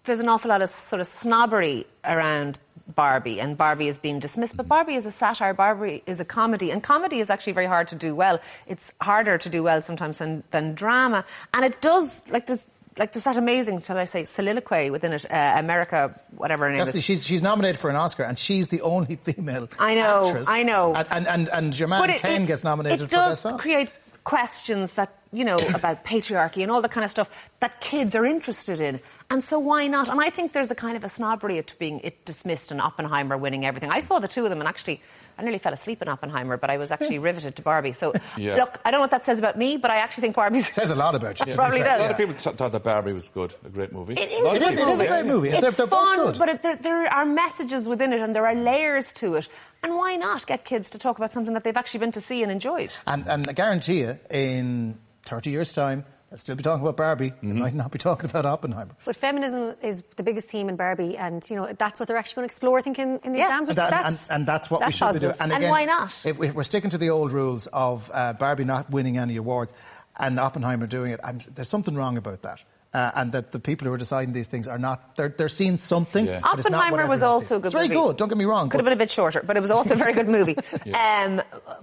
there's 0.04 0.20
an 0.20 0.28
awful 0.28 0.48
lot 0.50 0.62
of 0.62 0.68
sort 0.70 1.00
of 1.00 1.06
snobbery 1.06 1.86
around 2.04 2.60
Barbie, 2.94 3.40
and 3.40 3.56
Barbie 3.56 3.88
is 3.88 3.98
being 3.98 4.18
dismissed. 4.20 4.56
But 4.56 4.68
Barbie 4.68 4.94
is 4.94 5.06
a 5.06 5.10
satire. 5.10 5.54
Barbie 5.54 6.02
is 6.06 6.20
a 6.20 6.24
comedy, 6.24 6.70
and 6.70 6.82
comedy 6.82 7.20
is 7.20 7.30
actually 7.30 7.52
very 7.54 7.66
hard 7.66 7.88
to 7.88 7.94
do 7.94 8.14
well. 8.14 8.40
It's 8.66 8.92
harder 9.00 9.38
to 9.38 9.48
do 9.48 9.62
well 9.62 9.82
sometimes 9.82 10.18
than, 10.18 10.42
than 10.50 10.74
drama, 10.74 11.24
and 11.54 11.64
it 11.64 11.80
does 11.80 12.24
like 12.28 12.46
there's. 12.46 12.64
Like 12.98 13.14
there's 13.14 13.24
that 13.24 13.38
amazing, 13.38 13.80
shall 13.80 13.96
I 13.96 14.04
say, 14.04 14.26
soliloquy 14.26 14.90
within 14.90 15.14
it, 15.14 15.24
uh, 15.32 15.54
America, 15.56 16.14
whatever 16.36 16.66
her 16.66 16.70
name 16.72 16.80
Yes, 16.84 16.94
is. 16.94 17.02
she's, 17.02 17.24
she's 17.24 17.40
nominated 17.40 17.80
for 17.80 17.88
an 17.88 17.96
Oscar, 17.96 18.22
and 18.22 18.38
she's 18.38 18.68
the 18.68 18.82
only 18.82 19.16
female 19.16 19.66
I 19.78 19.94
know, 19.94 20.26
actress. 20.26 20.46
I 20.46 20.62
know. 20.62 20.94
And, 20.94 21.06
and, 21.10 21.26
and, 21.26 21.48
and 21.48 21.78
your 21.78 21.88
man 21.88 22.10
it- 22.10 22.20
Kane 22.20 22.44
gets 22.44 22.64
nominated 22.64 23.00
it 23.00 23.04
for 23.06 23.10
does 23.10 23.30
Best 23.30 23.42
Song. 23.44 23.56
create 23.56 23.90
questions 24.24 24.92
that 24.92 25.21
you 25.32 25.44
know 25.44 25.58
about 25.74 26.04
patriarchy 26.04 26.62
and 26.62 26.70
all 26.70 26.82
the 26.82 26.88
kind 26.88 27.04
of 27.04 27.10
stuff 27.10 27.28
that 27.60 27.80
kids 27.80 28.14
are 28.14 28.24
interested 28.24 28.80
in, 28.80 29.00
and 29.30 29.42
so 29.42 29.58
why 29.58 29.86
not? 29.86 30.08
And 30.08 30.20
I 30.20 30.30
think 30.30 30.52
there's 30.52 30.70
a 30.70 30.74
kind 30.74 30.96
of 30.96 31.04
a 31.04 31.08
snobbery 31.08 31.62
to 31.62 31.76
being 31.76 32.00
it 32.00 32.24
dismissed 32.24 32.70
and 32.70 32.80
Oppenheimer 32.80 33.36
winning 33.36 33.64
everything. 33.64 33.90
I 33.90 34.00
saw 34.00 34.18
the 34.18 34.28
two 34.28 34.44
of 34.44 34.50
them, 34.50 34.60
and 34.60 34.68
actually. 34.68 35.00
I 35.38 35.42
nearly 35.42 35.58
fell 35.58 35.72
asleep 35.72 36.02
in 36.02 36.08
Oppenheimer, 36.08 36.58
but 36.58 36.68
I 36.68 36.76
was 36.76 36.90
actually 36.90 37.18
riveted 37.30 37.56
to 37.56 37.62
Barbie. 37.62 37.92
So, 37.92 38.12
Yeah. 38.36 38.56
look, 38.56 38.78
I 38.84 38.90
don't 38.90 38.98
know 38.98 39.04
what 39.04 39.12
that 39.12 39.24
says 39.24 39.38
about 39.38 39.56
me, 39.56 39.78
but 39.78 39.90
I 39.90 39.96
actually 39.96 40.20
think 40.20 40.36
Barbie 40.36 40.60
Says 40.60 40.90
a 40.90 40.94
lot 40.94 41.14
about 41.14 41.40
you. 41.40 41.46
to 41.46 41.52
be 41.52 41.56
Probably 41.56 41.78
does. 41.78 42.00
A 42.00 42.02
lot 42.02 42.10
of 42.10 42.16
people 42.18 42.34
thought 42.34 42.70
that 42.72 42.82
Barbie 42.82 43.14
was 43.14 43.30
good, 43.30 43.54
a 43.64 43.70
great 43.70 43.92
movie. 43.92 44.12
It 44.12 44.30
A 44.30 44.44
lot 44.44 44.56
is 44.58 44.62
of 44.62 44.62
a 44.62 44.66
It 44.66 44.68
is, 44.68 44.74
people- 44.76 44.88
it 44.90 44.92
is 44.92 45.00
a 45.00 45.06
great 45.06 45.24
movie. 45.24 45.48
It's 45.48 45.60
They're, 45.62 45.70
they're 45.70 45.86
fun, 45.86 46.18
both 46.18 46.26
good. 46.34 46.38
but 46.38 46.48
it, 46.50 46.62
there, 46.62 46.76
there 46.76 47.06
are 47.06 47.24
messages 47.24 47.88
within 47.88 48.12
it, 48.12 48.20
and 48.20 48.34
there 48.34 48.46
are 48.46 48.54
layers 48.54 49.10
to 49.14 49.36
it. 49.36 49.48
And 49.82 49.94
why 49.94 50.16
not 50.16 50.46
get 50.46 50.66
kids 50.66 50.90
to 50.90 50.98
talk 50.98 51.16
about 51.16 51.30
something 51.30 51.54
that 51.54 51.64
they've 51.64 51.78
actually 51.78 52.00
been 52.00 52.12
to 52.12 52.20
see 52.20 52.42
and 52.42 52.52
enjoyed? 52.52 52.92
And, 53.06 53.26
and 53.26 53.48
I 53.48 53.52
guarantee 53.54 54.00
you, 54.00 54.18
in 54.30 54.98
30 55.24 55.50
years' 55.50 55.72
time, 55.74 56.04
they'll 56.30 56.38
still 56.38 56.54
be 56.56 56.62
talking 56.62 56.82
about 56.82 56.96
Barbie. 56.96 57.30
They 57.30 57.48
Mm-hmm. 57.48 57.58
might 57.58 57.74
not 57.74 57.90
be 57.90 57.98
talking 57.98 58.28
about 58.30 58.44
Oppenheimer. 58.46 58.92
But 59.04 59.16
feminism 59.16 59.74
is 59.82 60.02
the 60.16 60.22
biggest 60.22 60.48
theme 60.48 60.68
in 60.68 60.76
Barbie, 60.76 61.16
and 61.16 61.48
you 61.48 61.56
know 61.56 61.72
that's 61.78 62.00
what 62.00 62.06
they're 62.08 62.16
actually 62.16 62.36
going 62.42 62.48
to 62.48 62.52
explore. 62.52 62.78
I 62.78 62.82
think 62.82 62.98
in, 62.98 63.18
in 63.24 63.32
the 63.32 63.38
Yeah. 63.38 63.46
exams. 63.46 63.68
And, 63.70 63.78
that- 63.78 63.90
that's, 63.90 64.22
and, 64.24 64.30
and 64.32 64.46
that's 64.46 64.70
what 64.70 64.84
we 64.84 64.92
should 64.92 65.00
positive. 65.06 65.32
be 65.32 65.38
doing. 65.38 65.50
And 65.52 65.52
again, 65.58 65.70
why 65.70 65.84
not? 65.84 66.12
If, 66.24 66.40
if 66.42 66.54
we're 66.54 66.62
sticking 66.62 66.90
to 66.90 66.98
the 66.98 67.10
old 67.10 67.32
rules 67.32 67.66
of 67.68 68.10
uh, 68.12 68.32
Barbie 68.34 68.64
not 68.64 68.90
winning 68.90 69.18
any 69.18 69.36
awards 69.36 69.72
and 70.18 70.38
Oppenheimer 70.40 70.86
doing 70.86 71.12
it, 71.12 71.20
I'm, 71.24 71.38
there's 71.54 71.68
something 71.68 71.94
wrong 71.94 72.16
about 72.16 72.42
that. 72.42 72.62
Uh, 72.94 73.10
and 73.14 73.32
that 73.32 73.52
the 73.52 73.58
people 73.58 73.86
who 73.88 73.92
are 73.94 73.96
deciding 73.96 74.34
these 74.34 74.46
things 74.48 74.68
are 74.68 74.76
not, 74.78 75.16
they're, 75.16 75.30
they're 75.30 75.48
seeing 75.48 75.78
something. 75.78 76.26
Yeah. 76.26 76.40
but 76.42 76.58
it's 76.58 76.68
not 76.68 76.76
what 76.76 76.86
Oppenheimer 77.00 77.08
was 77.08 77.22
also 77.22 77.46
seeing. 77.46 77.56
a 77.56 77.60
good 77.62 77.66
It's 77.68 77.72
very 77.74 77.88
movie. 77.88 78.00
good, 78.08 78.16
don't 78.18 78.28
get 78.28 78.36
me 78.36 78.44
wrong. 78.44 78.68
Could 78.68 78.80
have 78.80 78.84
been 78.84 78.92
a 78.92 78.96
bit 78.96 79.10
shorter, 79.10 79.42
but 79.42 79.56
it 79.56 79.60
was 79.60 79.70
also 79.70 79.94
a 79.94 79.96
very 79.96 80.12
good 80.12 80.28
movie. 80.28 80.56
um, 80.94 81.40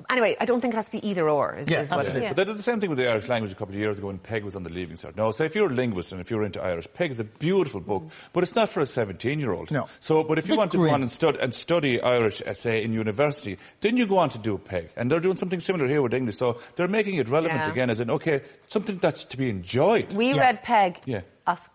anyway, 0.08 0.38
I 0.40 0.46
don't 0.46 0.62
think 0.62 0.76
it 0.76 0.78
has 0.78 0.86
to 0.86 0.92
be 0.92 1.08
either 1.10 1.28
or. 1.28 1.56
Is, 1.56 1.68
Yeah, 1.68 1.80
is 1.82 1.90
what 1.90 1.98
it 1.98 2.00
absolutely. 2.02 2.28
is. 2.28 2.30
But 2.30 2.38
they 2.38 2.46
did 2.46 2.58
the 2.60 2.62
same 2.62 2.80
thing 2.80 2.90
with 2.92 3.00
the 3.00 3.10
Irish 3.10 3.28
language 3.28 3.52
a 3.52 3.56
couple 3.56 3.74
of 3.74 3.80
years 3.82 3.98
ago 3.98 4.06
when 4.06 4.20
Peig 4.20 4.44
was 4.44 4.56
on 4.56 4.62
the 4.62 4.70
Leaving 4.70 4.98
Cert. 4.98 5.18
No, 5.18 5.32
so 5.32 5.44
if 5.46 5.56
you're 5.56 5.72
a 5.72 5.74
linguist 5.74 6.12
and 6.12 6.22
if 6.22 6.30
you're 6.30 6.44
into 6.44 6.62
Irish, 6.62 6.88
Peig 6.90 7.10
is 7.10 7.20
a 7.20 7.24
beautiful 7.24 7.82
book, 7.82 8.04
but 8.32 8.44
it's 8.44 8.56
not 8.56 8.70
for 8.70 8.82
a 8.82 8.86
17 8.86 9.40
year 9.40 9.52
old. 9.52 9.72
No. 9.72 9.88
So, 10.00 10.24
but 10.24 10.38
if 10.38 10.46
you 10.46 10.52
Bit 10.54 10.58
want 10.60 10.72
to 10.74 10.78
go 10.78 10.92
on 10.92 11.02
and, 11.02 11.10
stud- 11.12 11.38
and 11.38 11.56
study 11.56 12.00
Irish, 12.04 12.44
uh, 12.46 12.54
say, 12.54 12.84
in 12.84 12.94
university, 12.94 13.58
then 13.82 13.98
you 13.98 14.06
go 14.06 14.20
on 14.20 14.30
to 14.30 14.38
do 14.38 14.60
Peig. 14.60 14.90
And 14.96 15.10
they're 15.10 15.20
doing 15.20 15.38
something 15.38 15.60
similar 15.60 15.88
here 15.88 16.04
with 16.04 16.14
English. 16.14 16.38
So 16.38 16.60
they're 16.76 16.88
making 16.88 17.16
it 17.16 17.28
relevant 17.30 17.62
Yeah. 17.62 17.72
again 17.72 17.90
as 17.90 18.00
in, 18.00 18.12
okay, 18.12 18.42
something 18.68 18.98
that's 18.98 19.24
to 19.26 19.38
be 19.38 19.50
enjoyed. 19.50 20.14
We 20.14 20.34
Yeah. 20.36 20.42
read 20.42 20.64
Peig. 20.64 20.98
Yeah. 21.06 21.22
Us 21.48 21.70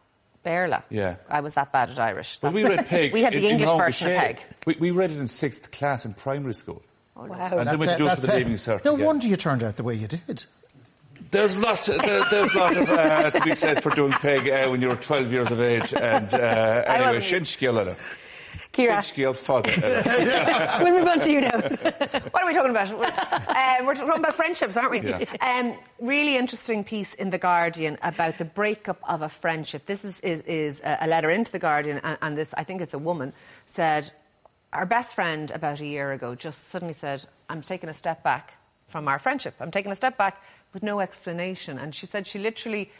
Berla. 0.44 0.82
Yeah. 0.90 1.16
I 1.28 1.40
was 1.40 1.54
that 1.54 1.72
bad 1.72 1.90
at 1.90 1.98
Irish. 1.98 2.38
Well, 2.42 2.52
we 2.52 2.64
read 2.64 2.86
Peig. 2.86 3.12
we 3.12 3.22
had 3.22 3.32
the 3.32 3.38
in 3.38 3.52
English 3.52 3.68
Long 3.68 3.78
version 3.78 4.08
of 4.08 4.22
Peig. 4.22 4.38
We, 4.66 4.76
we 4.78 4.90
read 4.90 5.10
it 5.10 5.18
in 5.18 5.26
sixth 5.26 5.70
class 5.70 6.04
in 6.04 6.12
primary 6.12 6.54
school. 6.54 6.82
Wow. 7.16 7.58
And 7.58 7.68
then 7.68 7.78
we 7.78 7.86
do 7.86 8.06
it, 8.06 8.12
it 8.12 8.20
for 8.20 8.26
the. 8.26 8.36
Leaving 8.36 8.54
Cert. 8.54 8.84
No 8.84 8.94
again. 8.94 9.06
wonder 9.06 9.26
you 9.26 9.36
turned 9.36 9.62
out 9.62 9.76
the 9.76 9.84
way 9.84 9.94
you 9.94 10.08
did. 10.08 10.44
There's 11.30 11.58
lots. 11.60 11.86
There, 11.86 11.98
there's 11.98 12.52
a 12.54 12.58
lot 12.58 12.76
of, 12.76 12.88
uh, 12.88 13.30
to 13.30 13.40
be 13.40 13.54
said 13.54 13.82
for 13.82 13.90
doing 13.90 14.12
Peig 14.12 14.48
uh, 14.48 14.70
when 14.70 14.80
you're 14.82 14.96
12 14.96 15.32
years 15.32 15.50
of 15.50 15.60
age. 15.60 15.94
And 15.94 16.32
uh, 16.32 16.82
anyway, 16.86 17.16
wasn't. 17.16 17.98
Ciara, 18.74 19.02
Sin 19.02 19.14
skill 19.14 19.34
fod 19.34 19.66
we'll 20.82 20.98
move 20.98 21.06
on 21.06 21.18
to 21.20 21.30
you 21.30 21.40
now. 21.40 21.60
What 22.30 22.42
are 22.42 22.46
we 22.46 22.54
talking 22.54 22.70
about? 22.70 22.90
um, 22.90 23.86
we're 23.86 23.94
talking 23.94 24.18
about 24.18 24.34
friendships, 24.34 24.76
aren't 24.76 24.90
we? 24.90 25.00
Yeah. 25.00 25.24
Um, 25.40 25.76
really 26.00 26.36
interesting 26.36 26.82
piece 26.84 27.14
in 27.14 27.30
The 27.30 27.38
Guardian 27.38 27.98
about 28.02 28.38
the 28.38 28.44
breakup 28.44 28.98
of 29.08 29.22
a 29.22 29.28
friendship. 29.28 29.86
This 29.86 30.04
is, 30.04 30.18
is, 30.20 30.40
is 30.42 30.80
a 30.82 31.06
letter 31.06 31.30
into 31.30 31.52
The 31.52 31.58
Guardian, 31.58 32.00
and, 32.02 32.18
and 32.22 32.36
this, 32.36 32.52
I 32.56 32.64
think 32.64 32.80
it's 32.80 32.94
a 32.94 32.98
woman, 32.98 33.32
said, 33.66 34.10
Our 34.72 34.86
best 34.86 35.14
friend 35.14 35.50
about 35.50 35.80
a 35.80 35.86
year 35.86 36.12
ago 36.12 36.34
just 36.34 36.70
suddenly 36.70 36.94
said, 36.94 37.24
I'm 37.48 37.62
taking 37.62 37.88
a 37.88 37.94
step 37.94 38.22
back 38.24 38.54
from 38.88 39.06
our 39.06 39.18
friendship. 39.18 39.54
I'm 39.60 39.70
taking 39.70 39.92
a 39.92 39.96
step 39.96 40.16
back 40.16 40.42
with 40.72 40.82
no 40.82 41.00
explanation. 41.00 41.78
And 41.78 41.94
she 41.94 42.06
said 42.06 42.26
she 42.26 42.38
literally 42.38 42.90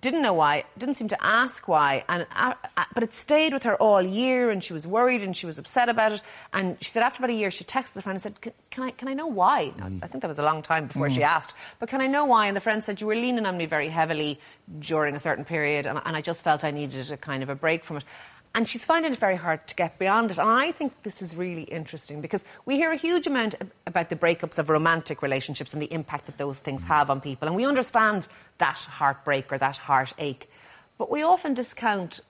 didn't 0.00 0.22
know 0.22 0.32
why, 0.32 0.64
didn't 0.78 0.94
seem 0.94 1.08
to 1.08 1.22
ask 1.22 1.68
why, 1.68 2.02
and 2.08 2.26
uh, 2.34 2.54
uh, 2.76 2.84
but 2.94 3.02
it 3.02 3.12
stayed 3.12 3.52
with 3.52 3.62
her 3.64 3.76
all 3.76 4.00
year, 4.02 4.50
and 4.50 4.64
she 4.64 4.72
was 4.72 4.86
worried 4.86 5.22
and 5.22 5.36
she 5.36 5.44
was 5.44 5.58
upset 5.58 5.88
about 5.90 6.12
it. 6.12 6.22
And 6.54 6.78
she 6.80 6.90
said 6.90 7.02
after 7.02 7.20
about 7.20 7.30
a 7.30 7.34
year, 7.34 7.50
she 7.50 7.64
texted 7.64 7.92
the 7.92 8.02
friend 8.02 8.16
and 8.16 8.22
said, 8.22 8.40
"Can- 8.40 8.52
"Can 8.70 8.84
I 8.84 8.90
can 8.92 9.08
I 9.08 9.14
know 9.14 9.26
why?" 9.26 9.72
Now, 9.76 9.90
I 10.02 10.06
think 10.06 10.22
that 10.22 10.28
was 10.28 10.38
a 10.38 10.42
long 10.42 10.62
time 10.62 10.86
before 10.86 11.10
she 11.10 11.22
asked, 11.22 11.52
but 11.78 11.88
can 11.90 12.00
I 12.00 12.06
know 12.06 12.24
why? 12.24 12.46
And 12.46 12.56
the 12.56 12.60
friend 12.60 12.82
said, 12.82 13.00
"You 13.02 13.06
were 13.06 13.14
leaning 13.16 13.44
on 13.44 13.56
me 13.58 13.66
very 13.66 13.88
heavily 13.88 14.40
during 14.78 15.14
a 15.14 15.20
certain 15.20 15.44
period, 15.44 15.86
and, 15.86 16.00
and 16.04 16.16
I 16.16 16.22
just 16.22 16.40
felt 16.40 16.64
I 16.64 16.70
needed 16.70 17.10
a 17.10 17.16
kind 17.18 17.42
of 17.42 17.50
a 17.50 17.54
break 17.54 17.84
from 17.84 17.98
it." 17.98 18.04
And 18.54 18.68
she's 18.68 18.84
finding 18.84 19.12
it 19.12 19.18
very 19.18 19.36
hard 19.36 19.66
to 19.68 19.74
get 19.74 19.98
beyond 19.98 20.30
it. 20.30 20.38
And 20.38 20.48
I 20.48 20.72
think 20.72 20.92
this 21.04 21.22
is 21.22 21.34
really 21.34 21.62
interesting 21.62 22.20
because 22.20 22.44
we 22.66 22.76
hear 22.76 22.92
a 22.92 22.96
huge 22.96 23.26
amount 23.26 23.54
about 23.86 24.10
the 24.10 24.16
breakups 24.16 24.58
of 24.58 24.68
romantic 24.68 25.22
relationships 25.22 25.72
and 25.72 25.80
the 25.80 25.90
impact 25.92 26.26
that 26.26 26.36
those 26.36 26.58
things 26.58 26.84
have 26.84 27.08
on 27.08 27.22
people. 27.22 27.48
And 27.48 27.56
we 27.56 27.64
understand 27.64 28.26
that 28.58 28.76
heartbreak 28.76 29.50
or 29.50 29.58
that 29.58 29.78
heartache. 29.78 30.50
But 30.98 31.10
we 31.10 31.22
often 31.22 31.54
discount 31.54 32.20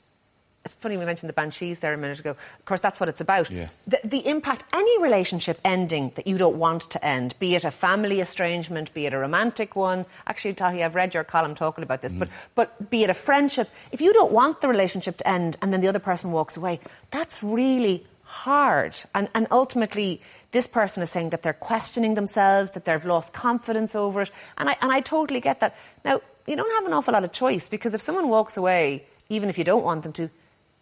it's 0.64 0.74
funny 0.76 0.96
we 0.96 1.04
mentioned 1.04 1.28
the 1.28 1.34
banshees 1.34 1.80
there 1.80 1.92
a 1.92 1.96
minute 1.96 2.20
ago. 2.20 2.30
Of 2.30 2.64
course, 2.64 2.80
that's 2.80 3.00
what 3.00 3.08
it's 3.08 3.20
about. 3.20 3.50
Yeah. 3.50 3.68
The, 3.86 4.00
the 4.04 4.26
impact, 4.28 4.64
any 4.72 5.02
relationship 5.02 5.58
ending 5.64 6.12
that 6.14 6.26
you 6.26 6.38
don't 6.38 6.56
want 6.56 6.82
to 6.90 7.04
end, 7.04 7.34
be 7.40 7.56
it 7.56 7.64
a 7.64 7.70
family 7.70 8.20
estrangement, 8.20 8.94
be 8.94 9.06
it 9.06 9.12
a 9.12 9.18
romantic 9.18 9.74
one. 9.74 10.06
Actually, 10.26 10.54
Tahi, 10.54 10.84
I've 10.84 10.94
read 10.94 11.14
your 11.14 11.24
column 11.24 11.56
talking 11.56 11.82
about 11.82 12.00
this, 12.00 12.12
but, 12.12 12.28
mm. 12.28 12.32
but 12.54 12.90
be 12.90 13.02
it 13.02 13.10
a 13.10 13.14
friendship. 13.14 13.68
If 13.90 14.00
you 14.00 14.12
don't 14.12 14.30
want 14.30 14.60
the 14.60 14.68
relationship 14.68 15.16
to 15.18 15.28
end 15.28 15.56
and 15.60 15.72
then 15.72 15.80
the 15.80 15.88
other 15.88 15.98
person 15.98 16.30
walks 16.30 16.56
away, 16.56 16.78
that's 17.10 17.42
really 17.42 18.06
hard. 18.22 18.94
And, 19.16 19.28
and 19.34 19.48
ultimately, 19.50 20.22
this 20.52 20.68
person 20.68 21.02
is 21.02 21.10
saying 21.10 21.30
that 21.30 21.42
they're 21.42 21.52
questioning 21.52 22.14
themselves, 22.14 22.70
that 22.72 22.84
they've 22.84 23.04
lost 23.04 23.32
confidence 23.32 23.96
over 23.96 24.22
it. 24.22 24.30
And 24.58 24.70
I, 24.70 24.76
and 24.80 24.92
I 24.92 25.00
totally 25.00 25.40
get 25.40 25.58
that. 25.58 25.76
Now, 26.04 26.20
you 26.46 26.54
don't 26.54 26.70
have 26.72 26.86
an 26.86 26.92
awful 26.92 27.14
lot 27.14 27.24
of 27.24 27.32
choice 27.32 27.68
because 27.68 27.94
if 27.94 28.00
someone 28.00 28.28
walks 28.28 28.56
away, 28.56 29.06
even 29.28 29.48
if 29.48 29.58
you 29.58 29.64
don't 29.64 29.84
want 29.84 30.02
them 30.02 30.12
to, 30.14 30.30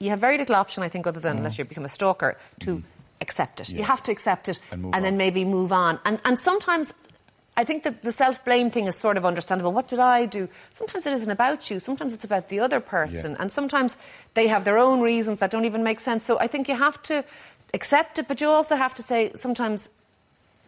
you 0.01 0.11
have 0.11 0.19
very 0.19 0.39
little 0.39 0.57
option, 0.57 0.83
I 0.83 0.89
think, 0.89 1.07
other 1.07 1.21
than 1.21 1.35
mm. 1.35 1.39
unless 1.39 1.59
you 1.59 1.65
become 1.65 1.85
a 1.85 1.89
stalker, 1.89 2.37
to 2.61 2.79
mm. 2.79 2.83
accept 3.21 3.61
it. 3.61 3.69
You 3.69 3.85
have 3.85 4.03
to 4.05 4.11
accept 4.11 4.49
it 4.49 4.59
And 4.73 4.83
move 4.83 4.93
then 4.93 5.17
maybe 5.17 5.45
move 5.45 5.73
on. 5.73 6.01
And, 6.05 6.21
and 6.25 6.39
sometimes 6.39 6.93
I 7.57 7.65
think 7.65 7.83
that 7.83 8.03
the 8.03 8.13
self 8.13 8.43
blame 8.45 8.71
thing 8.71 8.87
is 8.87 8.97
sort 8.97 9.19
of 9.19 9.27
understandable. 9.27 9.73
What 9.73 9.89
did 9.89 10.01
I 10.01 10.25
do? 10.25 10.49
Sometimes 10.73 11.05
it 11.07 11.13
isn't 11.13 11.31
about 11.31 11.71
you, 11.71 11.79
sometimes 11.79 12.15
it's 12.15 12.25
about 12.25 12.49
the 12.49 12.61
other 12.61 12.81
person. 12.81 13.33
Yeah. 13.33 13.37
And 13.41 13.53
sometimes 13.53 13.97
they 14.35 14.49
have 14.49 14.65
their 14.65 14.79
own 14.79 15.01
reasons 15.03 15.41
that 15.41 15.51
don't 15.51 15.67
even 15.67 15.85
make 15.85 16.01
sense. 16.01 16.25
So 16.25 16.39
I 16.41 16.47
think 16.47 16.69
you 16.69 16.77
have 16.77 17.01
to 17.05 17.23
accept 17.75 18.19
it, 18.19 18.27
but 18.27 18.41
you 18.41 18.49
also 18.49 18.77
have 18.77 18.95
to 18.95 19.03
say 19.03 19.33
sometimes 19.35 19.89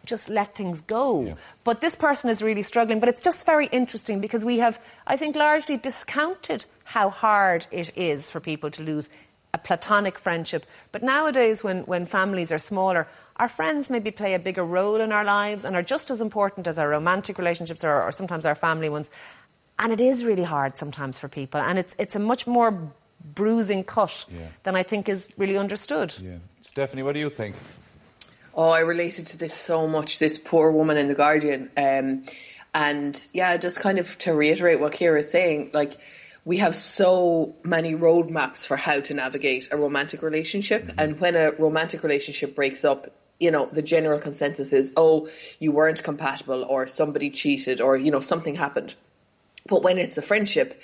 just 0.05 0.29
let 0.29 0.55
things 0.55 0.81
go. 0.81 1.25
Yeah. 1.25 1.35
But 1.63 1.81
this 1.81 1.95
person 1.95 2.29
is 2.29 2.41
really 2.41 2.61
struggling. 2.61 2.99
But 2.99 3.09
it's 3.09 3.21
just 3.21 3.45
very 3.45 3.67
interesting 3.67 4.19
because 4.19 4.43
we 4.43 4.59
have, 4.59 4.79
I 5.07 5.17
think, 5.17 5.35
largely 5.35 5.77
discounted 5.77 6.65
how 6.83 7.09
hard 7.09 7.65
it 7.71 7.91
is 7.95 8.29
for 8.29 8.39
people 8.39 8.69
to 8.71 8.83
lose 8.83 9.09
a 9.53 9.57
platonic 9.57 10.17
friendship. 10.19 10.65
But 10.91 11.03
nowadays, 11.03 11.63
when, 11.63 11.83
when 11.83 12.05
families 12.05 12.51
are 12.51 12.59
smaller, 12.59 13.07
our 13.37 13.47
friends 13.47 13.89
maybe 13.89 14.11
play 14.11 14.33
a 14.33 14.39
bigger 14.39 14.63
role 14.63 14.99
in 14.99 15.11
our 15.11 15.23
lives 15.23 15.63
and 15.63 15.75
are 15.75 15.83
just 15.83 16.11
as 16.11 16.21
important 16.21 16.67
as 16.67 16.77
our 16.77 16.89
romantic 16.89 17.37
relationships 17.37 17.83
or, 17.83 18.01
or 18.01 18.11
sometimes 18.11 18.45
our 18.45 18.55
family 18.55 18.89
ones. 18.89 19.09
And 19.79 19.93
it 19.93 20.01
is 20.01 20.25
really 20.25 20.43
hard 20.43 20.75
sometimes 20.77 21.17
for 21.17 21.27
people. 21.27 21.59
And 21.61 21.79
it's, 21.79 21.95
it's 21.97 22.15
a 22.15 22.19
much 22.19 22.45
more 22.45 22.91
bruising 23.35 23.83
cut 23.83 24.25
Yeah. 24.29 24.47
than 24.63 24.75
I 24.75 24.83
think 24.83 25.07
is 25.07 25.29
really 25.37 25.57
understood. 25.57 26.13
Yeah. 26.19 26.37
Stefanie, 26.63 27.03
what 27.03 27.13
do 27.13 27.19
you 27.19 27.29
think? 27.29 27.55
Oh, 28.55 28.69
I 28.69 28.81
related 28.81 29.27
to 29.27 29.37
this 29.37 29.53
so 29.53 29.87
much. 29.87 30.19
This 30.19 30.37
poor 30.37 30.71
woman 30.71 30.97
in 30.97 31.07
the 31.07 31.15
Guardian, 31.15 31.71
um, 31.75 32.23
and 32.73 33.27
yeah, 33.33 33.57
just 33.57 33.79
kind 33.79 33.97
of 33.99 34.17
to 34.19 34.33
reiterate 34.33 34.79
what 34.79 34.93
Ciara 34.93 35.19
is 35.19 35.31
saying, 35.31 35.71
like 35.73 35.93
we 36.45 36.57
have 36.57 36.75
so 36.75 37.55
many 37.63 37.93
roadmaps 37.93 38.67
for 38.67 38.77
how 38.77 38.99
to 38.99 39.13
navigate 39.13 39.69
a 39.71 39.77
romantic 39.77 40.21
relationship, 40.21 40.89
and 40.97 41.19
when 41.19 41.35
a 41.35 41.51
romantic 41.51 42.03
relationship 42.03 42.55
breaks 42.55 42.85
up. 42.85 43.11
You 43.39 43.49
know, 43.51 43.65
the 43.65 43.81
general 43.81 44.19
consensus 44.19 44.71
is, 44.71 44.93
oh, 44.95 45.27
you 45.59 45.71
weren't 45.73 46.01
compatible, 46.01 46.63
or 46.63 46.87
somebody 46.87 47.29
cheated, 47.31 47.81
or, 47.81 47.97
you 47.97 48.11
know, 48.11 48.21
something 48.21 48.55
happened. 48.55 48.95
But 49.67 49.83
when 49.83 49.97
it's 49.97 50.17
a 50.17 50.21
friendship, 50.21 50.79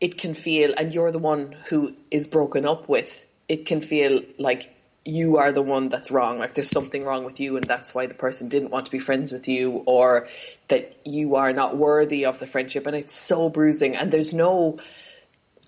it 0.00 0.16
can 0.16 0.34
feel, 0.34 0.74
and 0.76 0.92
you're 0.92 1.12
the 1.12 1.20
one 1.20 1.54
who 1.66 1.94
is 2.10 2.26
broken 2.26 2.64
up 2.64 2.88
with, 2.88 3.26
it 3.46 3.66
can 3.66 3.82
feel 3.82 4.22
like 4.38 4.74
you 5.04 5.38
are 5.38 5.52
the 5.52 5.62
one 5.62 5.88
that's 5.88 6.10
wrong. 6.10 6.38
Like 6.38 6.54
there's 6.54 6.70
something 6.70 7.04
wrong 7.04 7.24
with 7.24 7.40
you, 7.40 7.56
and 7.56 7.64
that's 7.64 7.94
why 7.94 8.06
the 8.06 8.14
person 8.14 8.48
didn't 8.48 8.70
want 8.70 8.86
to 8.86 8.92
be 8.92 8.98
friends 8.98 9.32
with 9.32 9.48
you, 9.48 9.82
or 9.86 10.28
that 10.68 10.96
you 11.04 11.36
are 11.36 11.52
not 11.52 11.76
worthy 11.76 12.26
of 12.26 12.38
the 12.38 12.46
friendship. 12.46 12.86
And 12.86 12.96
it's 12.96 13.14
so 13.14 13.48
bruising, 13.48 13.96
and 13.96 14.12
there's 14.12 14.34
no 14.34 14.78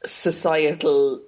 societal 0.05 1.23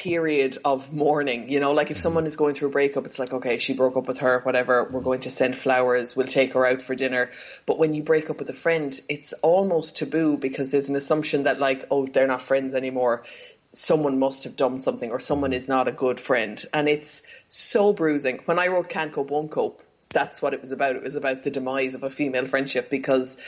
period 0.00 0.56
of 0.64 0.94
mourning. 0.94 1.50
You 1.50 1.60
know, 1.60 1.72
like 1.72 1.90
if 1.90 1.98
someone 1.98 2.24
is 2.24 2.36
going 2.36 2.54
through 2.54 2.68
a 2.68 2.72
breakup, 2.72 3.04
it's 3.04 3.18
like, 3.18 3.34
okay, 3.34 3.58
she 3.58 3.74
broke 3.74 3.98
up 3.98 4.08
with 4.08 4.20
her, 4.20 4.40
whatever, 4.40 4.88
we're 4.90 5.02
going 5.02 5.20
to 5.20 5.30
send 5.30 5.54
flowers, 5.54 6.16
we'll 6.16 6.26
take 6.26 6.54
her 6.54 6.64
out 6.64 6.80
for 6.80 6.94
dinner. 6.94 7.30
But 7.66 7.78
when 7.78 7.92
you 7.92 8.02
break 8.02 8.30
up 8.30 8.38
with 8.38 8.48
a 8.48 8.54
friend, 8.54 8.98
it's 9.10 9.34
almost 9.34 9.98
taboo 9.98 10.38
because 10.38 10.70
there's 10.70 10.88
an 10.88 10.96
assumption 10.96 11.42
that 11.42 11.60
like, 11.60 11.84
oh, 11.90 12.06
they're 12.06 12.26
not 12.26 12.40
friends 12.40 12.74
anymore. 12.74 13.24
Someone 13.72 14.18
must 14.18 14.44
have 14.44 14.56
done 14.56 14.80
something 14.80 15.10
or 15.10 15.20
someone 15.20 15.52
is 15.52 15.68
not 15.68 15.88
a 15.88 15.92
good 15.92 16.18
friend. 16.18 16.62
And 16.72 16.88
it's 16.88 17.22
so 17.48 17.92
bruising. 17.92 18.40
When 18.44 18.58
I 18.58 18.66
wrote 18.66 18.88
Can't 18.88 19.12
Cope, 19.12 19.30
Won't 19.30 19.50
Cope, 19.50 19.82
that's 20.08 20.42
what 20.42 20.54
it 20.54 20.60
was 20.60 20.72
about. 20.72 20.96
It 20.96 21.02
was 21.02 21.16
about 21.16 21.42
the 21.42 21.50
demise 21.50 21.94
of 21.94 22.02
a 22.02 22.10
female 22.10 22.46
friendship 22.46 22.90
because 22.90 23.40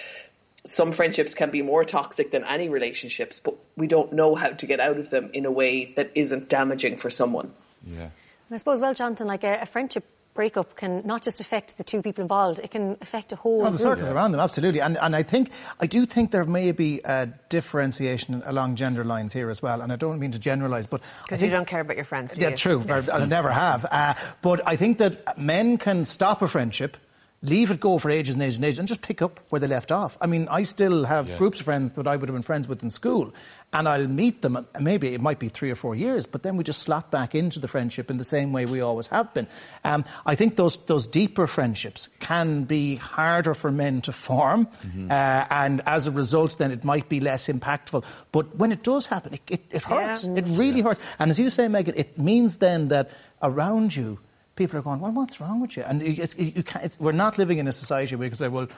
some 0.65 0.93
friendships 0.93 1.35
can 1.35 1.51
be 1.51 1.63
more 1.63 1.85
toxic 1.85 2.31
than 2.31 2.45
any 2.45 2.69
relationships, 2.69 3.41
but 3.41 3.57
we 3.77 3.89
don't 3.89 4.13
know 4.13 4.35
how 4.35 4.51
to 4.51 4.67
get 4.67 4.79
out 4.79 4.99
of 4.99 5.11
them 5.11 5.31
in 5.33 5.45
a 5.45 5.51
way 5.51 5.93
that 5.97 6.13
isn't 6.15 6.49
damaging 6.49 6.97
for 6.97 7.11
someone. 7.11 7.53
Yeah. 7.85 8.03
And 8.03 8.11
I 8.53 8.57
suppose, 8.59 8.81
well, 8.81 8.95
Jonathan, 8.95 9.27
like 9.27 9.43
a, 9.43 9.61
a 9.63 9.67
friendship 9.67 10.05
breakup 10.35 10.77
can 10.77 11.03
not 11.05 11.23
just 11.23 11.41
affect 11.41 11.77
the 11.77 11.85
two 11.85 12.03
people 12.03 12.23
involved, 12.23 12.59
it 12.59 12.71
can 12.71 12.97
affect 13.01 13.33
a 13.33 13.37
whole 13.37 13.61
Oh, 13.63 13.65
the 13.65 13.71
group. 13.71 13.81
circles 13.81 14.09
around 14.11 14.33
them, 14.33 14.41
absolutely. 14.41 14.81
And, 14.81 14.97
and 14.97 15.15
I 15.15 15.23
think, 15.23 15.51
I 15.81 15.87
do 15.87 16.07
think 16.07 16.31
there 16.31 16.45
may 16.45 16.73
be 16.73 17.01
a 17.05 17.29
differentiation 17.49 18.43
along 18.47 18.77
gender 18.77 19.05
lines 19.05 19.33
here 19.33 19.51
as 19.51 19.63
well. 19.63 19.81
And 19.83 19.93
I 19.93 19.97
don't 19.97 20.19
mean 20.19 20.31
to 20.33 20.39
generalise, 20.39 20.87
but. 20.87 21.01
Because 21.25 21.43
you 21.43 21.51
don't 21.51 21.67
care 21.67 21.81
about 21.81 21.97
your 21.97 22.05
friends, 22.05 22.33
do 22.33 22.41
Yeah, 22.41 22.51
you? 22.51 22.57
true. 22.57 22.85
I 22.89 23.03
I 23.13 23.25
never 23.27 23.51
have. 23.51 23.85
Uh, 23.91 24.15
but 24.41 24.67
I 24.67 24.77
think 24.77 24.99
that 24.99 25.39
men 25.39 25.77
can 25.79 26.05
stop 26.05 26.43
a 26.43 26.49
friendship 26.49 26.97
leave 27.43 27.71
it 27.73 27.81
go 27.81 27.99
for 27.99 28.09
ages 28.09 28.35
and 28.37 28.43
ages 28.43 28.57
and 28.57 28.65
ages 28.65 28.79
and 28.79 28.87
just 28.87 29.03
pick 29.03 29.21
up 29.21 29.41
where 29.51 29.59
they 29.59 29.67
left 29.67 29.91
off. 29.91 30.17
I 30.21 30.27
mean, 30.27 30.47
I 30.49 30.63
still 30.63 31.05
have 31.05 31.29
Yeah. 31.29 31.39
groups 31.39 31.59
of 31.59 31.65
friends 31.65 31.93
that 31.95 32.07
I 32.07 32.15
would 32.17 32.29
have 32.29 32.35
been 32.37 32.43
friends 32.43 32.69
with 32.69 32.83
in 32.85 32.91
school, 32.91 33.35
and 33.73 33.89
I'll 33.89 34.07
meet 34.07 34.43
them, 34.43 34.55
and 34.57 34.67
maybe 34.81 35.13
it 35.15 35.21
might 35.21 35.41
be 35.41 35.49
three 35.49 35.71
or 35.71 35.75
four 35.75 35.95
years, 35.97 36.25
but 36.25 36.45
then 36.45 36.57
we 36.57 36.63
just 36.63 36.83
slot 36.83 37.11
back 37.11 37.35
into 37.35 37.59
the 37.59 37.67
friendship 37.67 38.11
in 38.11 38.17
the 38.19 38.25
same 38.25 38.53
way 38.53 38.65
we 38.67 38.81
always 38.81 39.09
have 39.09 39.35
been. 39.35 39.49
Um, 39.83 40.05
I 40.25 40.37
think 40.37 40.55
those, 40.57 40.77
those 40.87 41.07
deeper 41.09 41.47
friendships 41.49 42.09
can 42.21 42.63
be 42.65 42.95
harder 42.97 43.55
for 43.55 43.73
men 43.73 44.03
to 44.03 44.13
form, 44.13 44.69
uh, 45.11 45.45
and 45.51 45.81
as 45.87 46.07
a 46.07 46.13
result, 46.13 46.59
then 46.59 46.71
it 46.71 46.85
might 46.85 47.09
be 47.09 47.19
less 47.19 47.49
impactful. 47.49 48.05
But 48.31 48.55
when 48.57 48.71
it 48.71 48.85
does 48.85 49.07
happen, 49.07 49.35
it, 49.35 49.41
it, 49.49 49.65
it 49.71 49.83
hurts. 49.83 50.25
Yeah. 50.27 50.35
It 50.37 50.47
really 50.47 50.81
hurts. 50.83 51.01
And 51.19 51.31
as 51.33 51.41
you 51.41 51.51
say, 51.51 51.67
Megan, 51.67 51.95
it 51.97 52.19
means 52.19 52.59
then 52.59 52.89
that 52.89 53.11
around 53.43 53.97
you, 53.97 54.21
people 54.55 54.79
are 54.79 54.83
going, 54.83 55.01
well, 55.01 55.13
what's 55.13 55.41
wrong 55.41 55.61
with 55.61 55.77
you? 55.77 55.83
And 55.83 56.03
it- 56.03 56.19
it's, 56.19 56.39
you 56.39 56.63
can't, 56.63 56.85
it's, 56.85 57.01
we're 57.01 57.13
not 57.13 57.39
living 57.39 57.59
in 57.59 57.67
a 57.67 57.73
society 57.73 58.17
where 58.17 58.27
you 58.27 58.31
can 58.31 58.39
say, 58.39 58.49
well, 58.49 58.69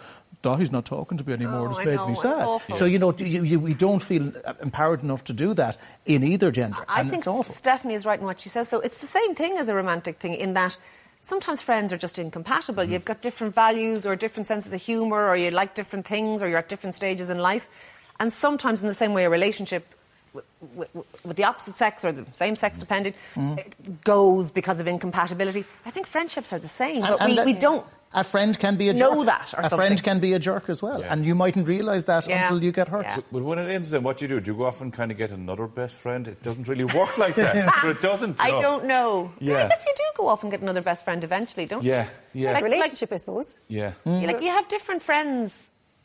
Dáithí's 0.43 0.71
not 0.71 0.85
talking 0.85 1.19
to 1.19 1.27
me 1.27 1.33
anymore. 1.33 1.69
Oh, 1.69 1.71
it's 1.71 1.85
made 1.85 1.97
know, 1.97 2.09
me 2.09 2.15
sad. 2.15 2.77
So, 2.77 2.85
you 2.85 2.99
know, 2.99 3.13
you, 3.19 3.43
you, 3.45 3.61
we 3.61 3.75
don't 3.75 4.01
feel 4.01 4.33
empowered 4.61 5.03
enough 5.03 5.25
to 5.25 5.33
do 5.33 5.55
that 5.55 5.79
in 6.07 6.23
either 6.23 6.51
gender. 6.51 6.85
I 6.89 7.01
and 7.01 7.11
think 7.11 7.21
it's 7.21 7.27
awful. 7.27 7.55
Stefanie 7.55 7.95
is 7.95 8.05
right 8.05 8.19
in 8.19 8.25
what 8.27 8.41
she 8.41 8.49
says, 8.49 8.69
though. 8.69 8.81
It's 8.81 8.99
the 8.99 9.07
same 9.07 9.35
thing 9.35 9.59
as 9.59 9.69
a 9.69 9.75
romantic 9.75 10.19
thing 10.19 10.35
in 10.35 10.55
that 10.55 10.77
sometimes 11.21 11.63
friends 11.63 11.93
are 11.93 11.97
just 11.99 12.19
incompatible. 12.19 12.85
Mm-hmm. 12.85 12.93
You've 12.93 13.05
got 13.05 13.23
different 13.23 13.55
values 13.55 14.07
or 14.07 14.15
different 14.15 14.47
senses 14.47 14.73
of 14.73 14.81
humour 14.81 15.27
or 15.27 15.37
you 15.37 15.51
like 15.51 15.75
different 15.75 16.07
things 16.07 16.43
or 16.43 16.49
you're 16.49 16.59
at 16.59 16.69
different 16.69 16.95
stages 16.95 17.31
in 17.31 17.39
life. 17.39 17.67
And 18.21 18.33
sometimes 18.33 18.81
in 18.81 18.87
the 18.87 18.95
same 18.95 19.13
way 19.13 19.25
a 19.25 19.31
relationship 19.31 19.87
with, 20.35 20.45
with, 20.75 20.89
with 21.25 21.37
the 21.37 21.45
opposite 21.45 21.77
sex 21.77 22.05
or 22.05 22.13
the 22.13 22.27
same 22.35 22.57
sex 22.57 22.79
depending 22.79 23.15
goes 24.05 24.51
because 24.51 24.81
of 24.81 24.87
incompatibility. 24.87 25.65
I 25.87 25.91
think 25.91 26.07
friendships 26.07 26.53
are 26.53 26.59
the 26.59 26.69
same, 26.69 27.01
but 27.01 27.21
And- 27.21 27.33
we, 27.33 27.39
and 27.39 27.47
we 27.47 27.53
don't. 27.55 27.87
A 28.17 28.23
friend 28.23 28.57
can 28.57 28.77
be 28.77 28.89
a 28.91 28.95
jerk. 28.95 29.01
know 29.13 29.25
that 29.25 29.53
or 29.55 29.59
a 29.59 29.63
something. 29.65 29.77
friend 29.77 30.01
can 30.05 30.21
be 30.21 30.35
a 30.35 30.39
jerk 30.39 30.69
as 30.69 30.81
well. 30.81 31.01
Yeah. 31.01 31.13
And 31.13 31.27
you 31.27 31.35
mightn't 31.35 31.67
realise 31.67 32.05
that 32.05 32.29
Yeah. 32.29 32.43
until 32.45 32.63
you 32.63 32.71
get 32.71 32.87
hurt. 32.87 33.03
Yeah. 33.07 33.19
But 33.33 33.43
when 33.43 33.59
it 33.59 33.69
ends, 33.69 33.91
then 33.91 34.05
what 34.05 34.19
do 34.19 34.25
you 34.25 34.29
do? 34.29 34.41
Do 34.41 34.53
you 34.53 34.57
go 34.57 34.67
off 34.67 34.81
and 34.81 34.93
kind 34.93 35.11
of 35.11 35.19
get 35.19 35.33
another 35.33 35.67
best 35.67 35.97
friend? 35.97 36.29
It 36.29 36.41
doesn't 36.41 36.69
really 36.69 36.85
work 36.85 37.19
like 37.25 37.35
that. 37.35 37.75
but 37.83 37.91
it 37.91 38.01
doesn't. 38.01 38.37
I 38.39 38.51
no. 38.53 38.63
don't 38.63 38.85
know. 38.85 39.33
Yeah. 39.41 39.65
I 39.65 39.69
guess 39.69 39.85
you 39.85 39.93
do 39.97 40.05
go 40.17 40.29
off 40.29 40.43
and 40.45 40.53
get 40.53 40.61
another 40.61 40.81
best 40.81 41.03
friend 41.05 41.25
eventually, 41.25 41.67
don't 41.67 41.83
you? 41.83 41.91
Yeah, 41.91 42.07
yeah, 42.35 42.53
Like- 42.53 42.63
Relationship, 42.63 43.13
I 43.13 43.17
suppose. 43.17 43.59
yeah. 43.67 43.95
You 44.07 44.29
like 44.29 44.43
you 44.43 44.51
have 44.51 44.69
different 44.69 45.03
friends 45.03 45.61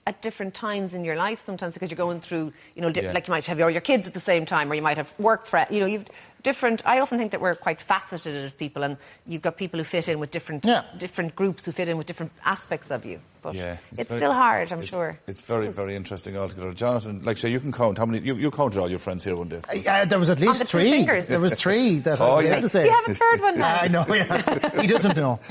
at 0.10 0.22
different 0.28 0.54
times 0.56 0.94
in 0.98 1.01
your 1.06 1.16
life 1.16 1.39
sometimes 1.50 1.74
because 1.75 1.89
you're 1.92 2.04
going 2.08 2.20
through 2.28 2.46
you 2.75 2.82
know 2.82 2.89
di- 2.92 3.01
Yeah. 3.04 3.13
like 3.18 3.28
you 3.28 3.32
might 3.36 3.46
have 3.46 3.60
your, 3.62 3.70
your 3.70 3.82
kids 3.92 4.04
at 4.10 4.13
the 4.20 4.25
same 4.32 4.44
time 4.46 4.66
or 4.72 4.75
you 4.75 4.82
might 4.89 4.98
have 4.98 5.10
work 5.20 5.46
friends 5.46 5.70
you 5.72 5.80
know 5.82 5.86
you've 5.94 6.06
different 6.42 6.82
I 6.86 7.00
often 7.04 7.18
think 7.20 7.32
that 7.34 7.42
we're 7.42 7.54
quite 7.68 7.82
faceted 7.82 8.34
as 8.46 8.51
people 8.54 8.82
and 8.84 8.96
you've 9.28 9.42
got 9.48 9.58
people 9.58 9.78
who 9.80 9.84
fit 9.84 10.08
in 10.08 10.20
with 10.22 10.32
different 10.32 10.66
Yeah. 10.66 10.84
different 10.98 11.36
groups 11.36 11.66
who 11.66 11.72
fit 11.80 11.88
in 11.89 11.98
with 12.00 12.08
different 12.08 12.32
aspects 12.56 12.89
of 12.92 13.06
you 13.06 13.20
but 13.42 13.54
Yeah, 13.56 13.78
it's 13.98 14.10
very- 14.10 14.20
still 14.22 14.34
hard 14.34 14.72
I'm 14.72 14.80
it's- 14.80 14.94
sure 14.94 15.20
It's 15.28 15.42
very, 15.42 15.70
very 15.72 15.96
interesting 15.96 16.36
altogether. 16.38 16.74
Jonathan, 16.74 17.22
like 17.24 17.38
say, 17.38 17.50
you 17.56 17.60
can 17.62 17.72
count 17.72 17.98
how 17.98 18.06
many. 18.06 18.20
You, 18.25 18.36
you 18.36 18.51
counted 18.51 18.80
all 18.82 18.89
your 18.89 19.00
friends 19.00 19.24
here 19.24 19.36
one 19.38 19.48
day. 19.48 19.62
Uh, 19.88 20.04
there 20.12 20.20
was 20.20 20.30
at 20.30 20.39
least 20.42 20.60
the 20.60 20.66
three. 20.66 20.92
fingers. 20.92 21.28
There 21.28 21.39
was 21.39 21.54
three 21.54 22.00
that 22.00 22.20
Oh, 22.22 22.36
I 22.39 22.42
yeah. 22.42 22.54
had 22.56 22.63
to 22.63 22.70
say. 22.70 22.84
you 22.86 22.92
have 23.00 23.08
a 23.08 23.13
third 23.13 23.39
one 23.42 23.58
now 23.58 23.80
I 23.86 23.88
know, 23.88 24.06
yeah. 24.10 24.82
he 24.82 24.88
doesn't 24.88 25.16
know. 25.16 25.39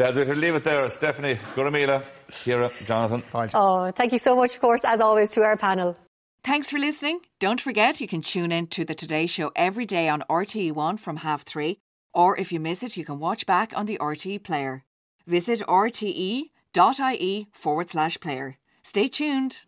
Lads, 0.00 0.16
we 0.16 0.24
should 0.24 0.38
leave 0.38 0.54
it 0.54 0.64
there. 0.64 0.86
Stefanie, 0.86 1.36
Guramila, 1.54 2.02
Ciara, 2.30 2.70
Jonathan. 2.86 3.22
Oh, 3.52 3.90
thank 3.90 4.12
you 4.12 4.18
so 4.18 4.34
much, 4.34 4.54
of 4.54 4.60
course, 4.62 4.82
as 4.82 4.98
always, 4.98 5.30
to 5.32 5.42
our 5.42 5.58
panel. 5.58 5.94
Thanks 6.42 6.70
for 6.70 6.78
listening. 6.78 7.20
Don't 7.38 7.60
forget 7.60 8.00
you 8.00 8.08
can 8.08 8.22
tune 8.22 8.50
in 8.50 8.68
to 8.68 8.86
the 8.86 8.94
Today 8.94 9.26
Show 9.26 9.52
every 9.54 9.84
day 9.84 10.08
on 10.08 10.22
RTE1 10.30 10.98
from 10.98 11.18
half 11.18 11.42
three, 11.42 11.76
or 12.14 12.34
if 12.38 12.50
you 12.50 12.58
miss 12.60 12.82
it, 12.82 12.96
you 12.96 13.04
can 13.04 13.18
watch 13.18 13.44
back 13.44 13.76
on 13.76 13.84
the 13.84 13.98
RTE 13.98 14.42
player. 14.42 14.84
Visit 15.26 15.60
rte.ie 15.68 17.48
forward 17.52 17.90
slash 17.90 18.18
player. 18.20 18.56
Stay 18.82 19.06
tuned. 19.06 19.66